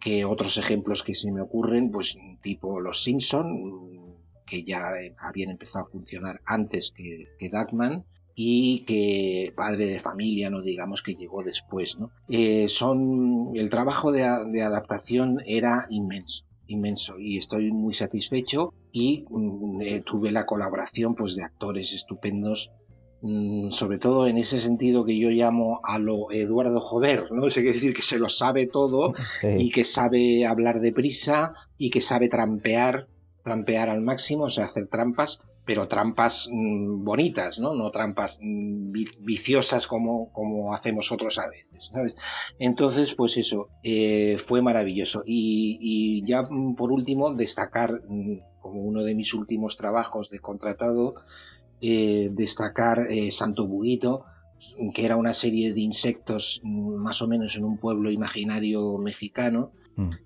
[0.00, 4.88] que otros ejemplos que se me ocurren, pues tipo Los Simpson, que ya
[5.18, 8.04] habían empezado a funcionar antes que, que Duckman,
[8.40, 11.98] y que padre de familia, no digamos que llegó después.
[11.98, 12.12] ¿no?
[12.28, 19.80] Eh, son, el trabajo de, adaptación era inmenso inmenso y estoy muy satisfecho y mm,
[19.80, 22.70] eh, tuve la colaboración pues de actores estupendos
[23.22, 27.50] mm, sobre todo en ese sentido que yo llamo a lo Eduardo Jover, ¿no?
[27.50, 32.28] sé decir que se lo sabe todo y que sabe hablar deprisa y que sabe
[32.28, 33.08] trampear,
[33.42, 37.74] trampear al máximo, o sea, hacer trampas, pero trampas mm, bonitas, ¿no?
[37.74, 38.90] No trampas mm,
[39.20, 42.14] viciosas como, como hacemos otros a veces, ¿sabes?
[42.58, 45.22] Entonces, pues eso, eh, fue maravilloso.
[45.26, 48.00] Y, ya mm, por último, destacar,
[48.62, 51.16] como uno de mis últimos trabajos de contratado,
[51.82, 54.24] eh, destacar eh, Santo Buguito,
[54.94, 59.72] que era una serie de insectos más o menos en un pueblo imaginario mexicano,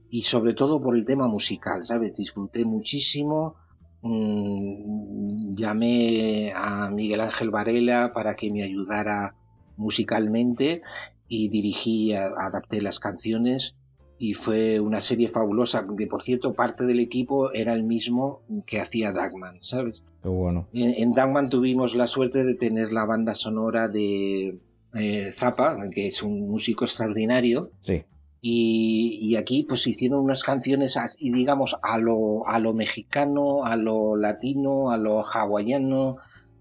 [0.09, 2.15] y sobre todo por el tema musical, ¿sabes?
[2.15, 3.57] Disfruté muchísimo
[4.03, 9.35] Mm, llamé a Miguel Ángel Varela para que me ayudara
[9.77, 10.83] musicalmente
[11.29, 13.75] y dirigí, adapté las canciones
[14.19, 18.81] y fue una serie fabulosa, que por cierto parte del equipo era el mismo que
[18.81, 20.05] hacía Dagman, ¿sabes?
[20.23, 20.69] Qué bueno.
[20.73, 24.59] En, en Dagman tuvimos la suerte de tener la banda sonora de
[24.95, 27.71] eh, Zappa, que es un músico extraordinario.
[27.81, 28.05] Sí.
[28.45, 34.17] Y, aquí pues hicieron unas canciones y digamos a lo, a lo mexicano, a lo
[34.17, 36.17] latino, a lo hawaiano,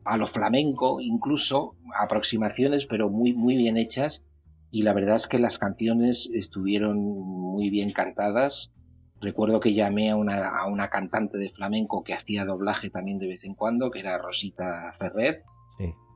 [0.06, 4.24] a lo flamenco, incluso aproximaciones, pero muy, muy bien hechas.
[4.70, 8.72] Y la verdad es que las canciones estuvieron muy bien cantadas.
[9.20, 13.28] Recuerdo que llamé a una, a una cantante de flamenco que hacía doblaje también de
[13.28, 15.44] vez en cuando, que era Rosita Ferrer,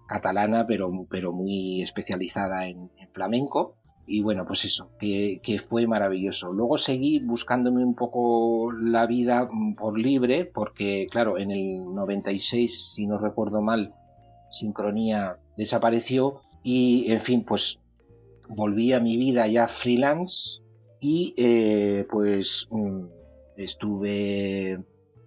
[0.07, 3.77] catalana, pero, pero muy especializada en flamenco
[4.07, 6.51] y bueno, pues eso, que, fue maravilloso.
[6.51, 12.93] Luego seguí buscándome un poco la vida mm, por libre, porque claro, en el 96,
[12.93, 13.93] si no recuerdo mal,
[14.51, 17.79] Sincronía desapareció y en fin, pues
[18.47, 20.59] volví a mi vida ya freelance
[20.99, 23.05] y eh, pues mm,
[23.57, 24.79] estuve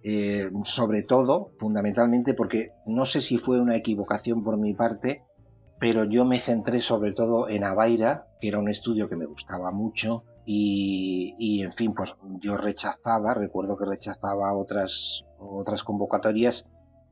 [0.03, 5.23] eh, sobre todo, fundamentalmente, porque no sé si fue una equivocación por mi parte,
[5.79, 9.71] pero yo me centré sobre todo en Avaira, que era un estudio que me gustaba
[9.71, 16.65] mucho y, en fin, pues yo rechazaba, recuerdo que rechazaba otras, otras convocatorias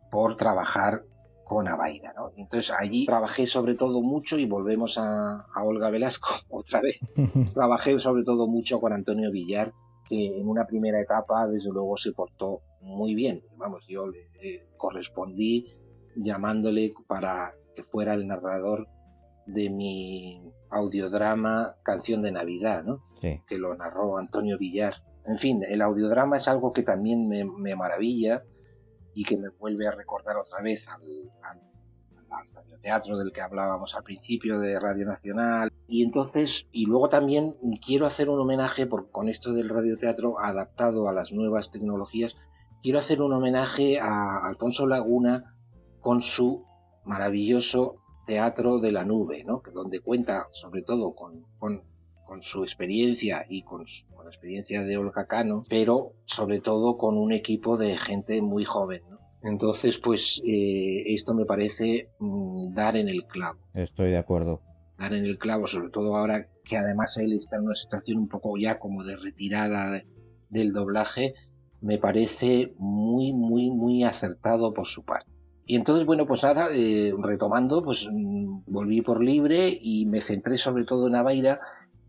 [0.09, 1.03] por trabajar
[1.43, 2.31] con Avaira, ¿no?
[2.35, 6.97] Entonces allí trabajé sobre todo mucho y volvemos a, Olga Velasco otra vez.
[7.53, 9.71] trabajé sobre todo mucho con Antonio Villar,
[10.09, 13.43] que en una primera etapa desde luego se portó muy bien.
[13.57, 15.75] Vamos, yo le correspondí
[16.15, 18.87] llamándole para que fuera el narrador
[19.47, 23.03] de mi audiodrama Canción de Navidad, ¿no?
[23.21, 24.95] Que lo narró Antonio Villar.
[25.25, 28.43] En fin, el audiodrama es algo que también me, maravilla
[29.13, 31.01] y que me vuelve a recordar otra vez al,
[32.53, 35.71] radioteatro del que hablábamos al principio de Radio Nacional.
[35.87, 41.09] Y entonces, y luego también quiero hacer un homenaje, por, con esto del radioteatro adaptado
[41.09, 42.35] a las nuevas tecnologías,
[42.83, 45.55] quiero hacer un homenaje a Alfonso Laguna
[45.99, 46.65] con su
[47.03, 47.97] maravilloso
[48.27, 49.61] teatro de la nube, ¿no?
[49.61, 51.81] que donde cuenta sobre todo con, con,
[52.41, 53.85] su experiencia y con,
[54.23, 59.01] la experiencia de Olga Cano, pero sobre todo con un equipo de gente muy joven.
[59.41, 63.59] Entonces, pues eh, esto me parece mm, dar en el clavo.
[63.73, 64.61] Estoy de acuerdo.
[64.99, 68.27] Dar en el clavo, sobre todo ahora que además él está en una situación un
[68.27, 70.03] poco ya como de retirada
[70.49, 71.33] del doblaje,
[71.79, 75.36] me parece muy, muy, muy acertado por su parte.
[75.69, 80.57] Y entonces, bueno, pues nada, eh, retomando, pues mm, volví por libre y me centré
[80.57, 81.59] sobre todo en Avaira.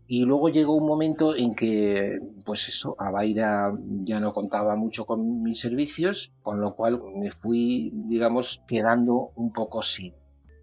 [0.07, 3.73] Y luego llegó un momento en que, pues eso, Avaira
[4.05, 9.51] ya no contaba mucho con mis servicios, con lo cual me fui, digamos, quedando un
[9.51, 10.13] poco sin,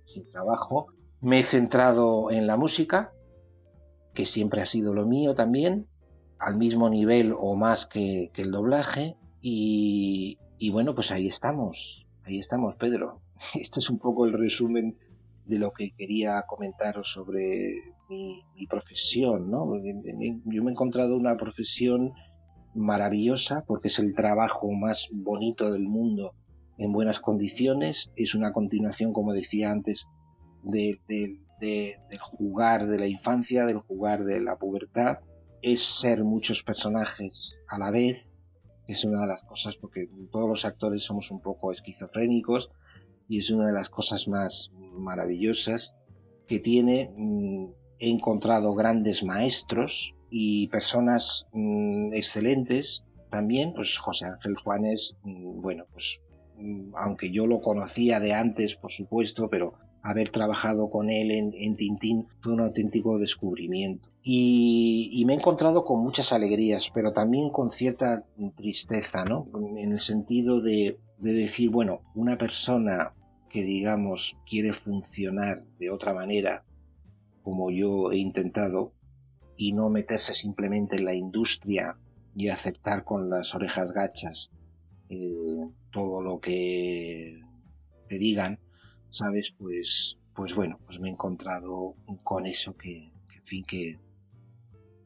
[0.06, 0.86] sin trabajo.
[1.20, 3.12] Me he centrado en la música,
[4.14, 5.86] que siempre ha sido lo mío también,
[6.38, 9.18] al mismo nivel o más que, el doblaje.
[9.42, 10.38] y
[10.72, 13.20] bueno, pues ahí estamos Ahí estamos, Pedro.
[13.54, 14.98] Este es un poco el resumen
[15.44, 19.76] de lo que quería comentaros sobre mi, profesión, ¿no?
[19.76, 22.12] Yo me he encontrado una profesión
[22.74, 26.34] maravillosa porque es el trabajo más bonito del mundo
[26.78, 28.10] en buenas condiciones.
[28.16, 30.06] Es una continuación, como decía antes,
[30.64, 31.38] del
[32.20, 35.18] jugar de la infancia, del jugar de la pubertad.
[35.62, 38.28] Es ser muchos personajes a la vez,
[38.86, 42.70] es una de las cosas, porque todos los actores somos un poco esquizofrénicos
[43.28, 45.94] y es una de las cosas más maravillosas
[46.46, 47.66] que tiene mm,
[47.98, 55.84] he encontrado grandes maestros y personas mm, excelentes también, pues José Ángel Juanes, mm, bueno,
[55.92, 56.20] pues
[56.56, 61.76] mm, aunque yo lo conocía de antes, por supuesto, pero haber trabajado con él en,
[61.76, 64.08] Tintín fue un auténtico descubrimiento.
[64.28, 68.22] Y, me he encontrado con muchas alegrías, pero también con cierta
[68.56, 69.46] tristeza, ¿no?
[69.76, 73.14] En el sentido de, de decir, bueno, una persona
[73.48, 76.64] que digamos quiere funcionar de otra manera,
[77.44, 78.90] como yo he intentado,
[79.56, 81.96] y no meterse simplemente en la industria
[82.34, 84.50] y aceptar con las orejas gachas
[85.08, 87.44] eh, todo lo que
[88.08, 88.58] te digan,
[89.10, 89.54] ¿sabes?
[89.56, 94.00] Pues, pues bueno, pues me he encontrado con eso que, en fin, que,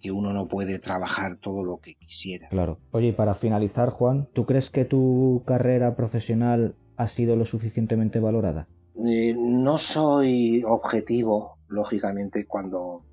[0.00, 2.48] que uno no puede trabajar todo lo que quisiera.
[2.48, 2.78] Claro.
[2.92, 8.20] Oye, y para finalizar, Juan, ¿tú crees que tu carrera profesional ha sido lo suficientemente
[8.20, 8.66] valorada?
[9.06, 13.04] Eh, no soy objetivo, lógicamente, cuando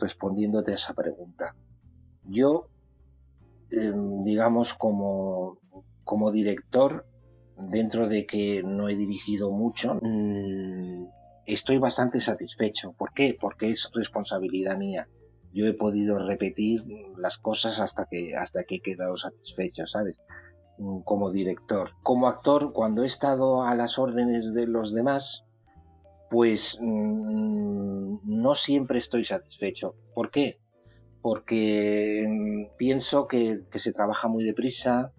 [0.00, 1.54] respondiéndote a esa pregunta.
[2.24, 2.68] Yo,
[3.70, 5.58] em, digamos, como,
[6.04, 7.06] como director,
[7.56, 11.06] dentro de que no he dirigido mucho, mm,
[11.46, 12.92] estoy bastante satisfecho.
[12.92, 13.36] ¿Por qué?
[13.40, 15.08] Porque es responsabilidad mía.
[15.52, 16.84] Yo he podido repetir
[17.16, 20.20] las cosas hasta que, hasta que he quedado satisfecho, ¿sabes?
[20.78, 21.90] Mm, como director.
[22.02, 25.44] Como actor, cuando he estado a las órdenes de los demás,
[26.30, 29.94] pues mm, no siempre estoy satisfecho.
[30.14, 30.58] ¿Por qué?
[31.22, 35.12] Porque pienso que se trabaja muy deprisa,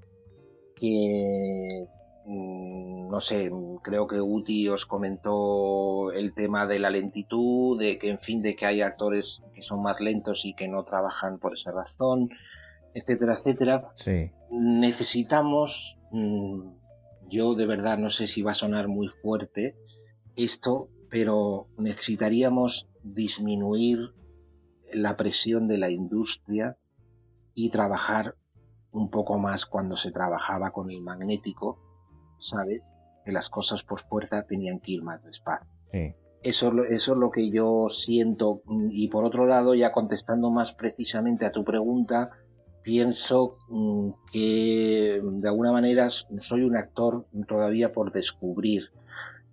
[0.76, 2.01] que Mm,
[2.32, 3.52] no sé,
[3.84, 8.56] creo que Uti os comentó el tema de la lentitud, de que en fin, de
[8.56, 12.30] que hay actores que son más lentos y que no trabajan por esa razón,
[12.94, 13.92] etcétera, etcétera.
[13.96, 14.32] Sí.
[14.50, 16.70] Necesitamos, mm,
[17.30, 19.76] yo de verdad no sé si va a sonar muy fuerte
[20.36, 24.14] esto, pero necesitaríamos disminuir
[24.94, 26.78] la presión de la industria
[27.54, 28.36] y trabajar
[28.92, 31.81] un poco más cuando se trabajaba con el magnético
[32.42, 32.82] ¿sabes?
[33.24, 35.70] Que las cosas por fuerza tenían que ir más despacio.
[36.44, 38.62] Eso, eso es lo que yo siento.
[38.90, 42.32] Y por otro lado, ya contestando más precisamente a tu pregunta,
[42.84, 48.90] pienso mm, que de alguna manera soy un actor todavía por descubrir,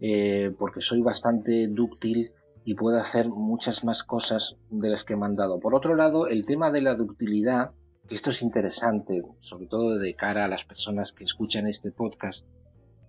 [0.00, 2.32] eh, porque soy bastante dúctil
[2.64, 5.58] y puedo hacer muchas más cosas de las que me han dado.
[5.58, 7.70] Por otro lado, el tema de la ductilidad,
[8.10, 12.44] esto es interesante, sobre todo de cara a las personas que escuchan este podcast,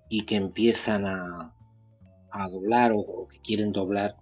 [0.10, 1.56] y que empiezan a,
[2.52, 4.16] doblar o, que quieren doblar,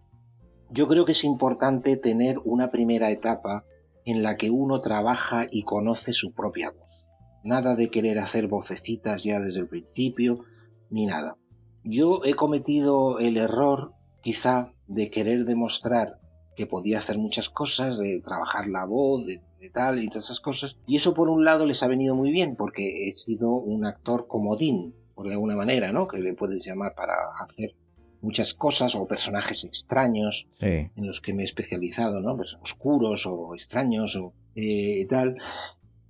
[0.70, 3.64] yo creo que es importante tener una primera etapa
[4.06, 7.06] en la que uno trabaja y conoce su propia voz.
[7.44, 10.44] Nada de querer hacer vocecitas ya desde el principio,
[10.90, 11.38] ni nada.
[11.84, 16.20] Yo he cometido el error, quizá, de querer demostrar
[16.56, 20.40] que podía hacer muchas cosas, de trabajar la voz, de, de, tal y todas esas
[20.40, 20.78] cosas.
[20.88, 24.28] Y eso por un lado les ha venido muy bien, porque he sido un actor
[24.28, 26.08] comodín, por de alguna manera, ¿no?
[26.08, 27.74] Que le puedes llamar para hacer
[28.22, 32.38] muchas cosas o personajes extraños en los que me he especializado, ¿no?
[32.38, 35.38] Pues oscuros o extraños o eh, tal.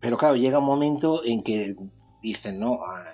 [0.01, 1.77] Pero claro, llega un momento en que
[2.21, 2.83] dicen, ¿no?
[2.83, 3.13] A,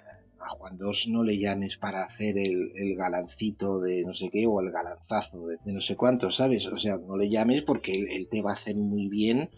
[0.58, 4.72] Juan II no le llames para hacer el, galancito de no sé qué o el
[4.72, 6.66] galanzazo de, no sé cuánto, ¿sabes?
[6.68, 9.52] O sea, no le llames porque él, te va a hacer muy bien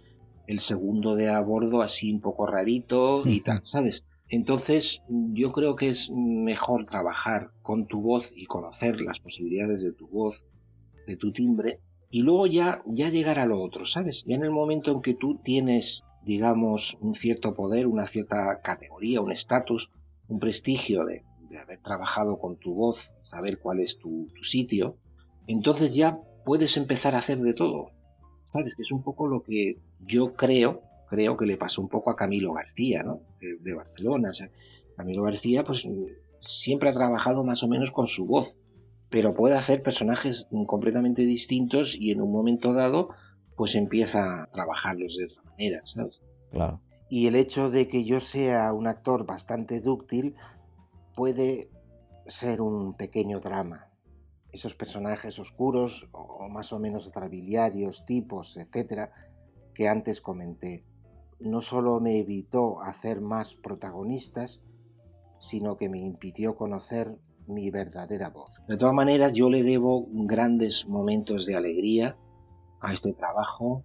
[0.48, 4.04] el segundo de a bordo así un poco rarito y tal, ¿sabes?
[4.30, 9.94] Entonces, yo creo que es mejor trabajar con tu voz y conocer las posibilidades de
[9.94, 10.44] tu voz,
[11.06, 14.24] de tu timbre, y luego ya, ya llegar a lo otro, ¿sabes?
[14.26, 19.22] Ya en el momento en que tú tienes, digamos, un cierto poder, una cierta categoría,
[19.22, 19.92] un estatus,
[20.28, 21.24] un prestigio de,
[21.60, 24.98] haber trabajado con tu voz, saber cuál es tu, tu sitio,
[25.48, 27.92] entonces ya puedes empezar a hacer de todo.
[28.52, 28.76] ¿Sabes?
[28.76, 32.16] Que es un poco lo que yo creo creo que le pasó un poco a
[32.16, 33.22] Camilo García, ¿no?
[33.40, 34.32] De, Barcelona.
[34.96, 35.86] Camilo García, pues
[36.40, 38.56] siempre ha trabajado más o menos con su voz,
[39.10, 43.10] pero puede hacer personajes completamente distintos y en un momento dado,
[43.56, 46.22] pues empieza a trabajarlos de otra manera, ¿sabes?
[46.52, 46.82] Claro.
[47.10, 50.36] Y el hecho de que yo sea un actor bastante dúctil
[51.16, 51.70] puede
[52.28, 53.90] ser un pequeño drama.
[54.52, 59.12] Esos personajes oscuros o más o menos trabiliarios, tipos, etcétera,
[59.74, 60.84] que antes comenté
[61.40, 64.62] no solo me evitó hacer más protagonistas,
[65.40, 67.16] sino que me impidió conocer
[67.48, 68.62] mi verdadera voz.
[68.68, 72.18] De todas maneras, yo le debo grandes momentos de alegría
[72.82, 73.84] a este trabajo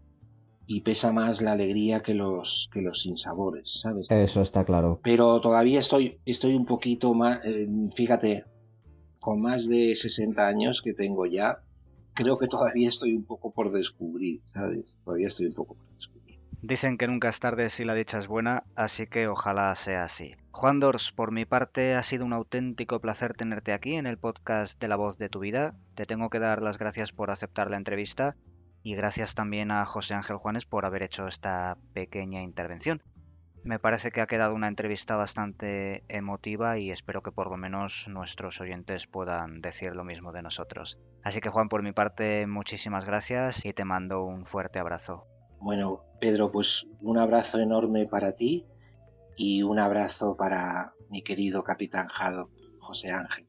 [0.67, 4.07] y pesa más la alegría que los que los sinsabores, ¿sabes?
[4.09, 5.01] Eso está claro.
[5.03, 8.45] Pero todavía estoy estoy un poquito más, eh, fíjate,
[9.19, 11.59] con más de 60 años que tengo ya,
[12.15, 15.01] creo que todavía estoy un poco por descubrir, ¿sabes?
[15.05, 16.20] Todavía estoy un poco por descubrir.
[16.63, 20.35] Dicen que nunca es tarde si la dicha es buena, así que ojalá sea así.
[20.51, 24.79] Juan Dors, por mi parte ha sido un auténtico placer tenerte aquí en el podcast
[24.79, 25.75] de La Voz de tu Vida.
[25.95, 28.37] Te tengo que dar las gracias por aceptar la entrevista
[28.83, 33.03] y gracias también a José Ángel Juanes por haber hecho esta pequeña intervención.
[33.65, 38.07] Me parece que ha quedado una entrevista bastante emotiva y espero que por lo menos
[38.09, 40.99] nuestros oyentes puedan decir lo mismo de nosotros.
[41.23, 45.27] Así que Juan, por mi parte, muchísimas gracias y te mando un fuerte abrazo.
[45.61, 48.65] Bueno, Pedro, pues un abrazo enorme para ti
[49.37, 53.47] y un abrazo para mi querido capitán Jado, José Ángel.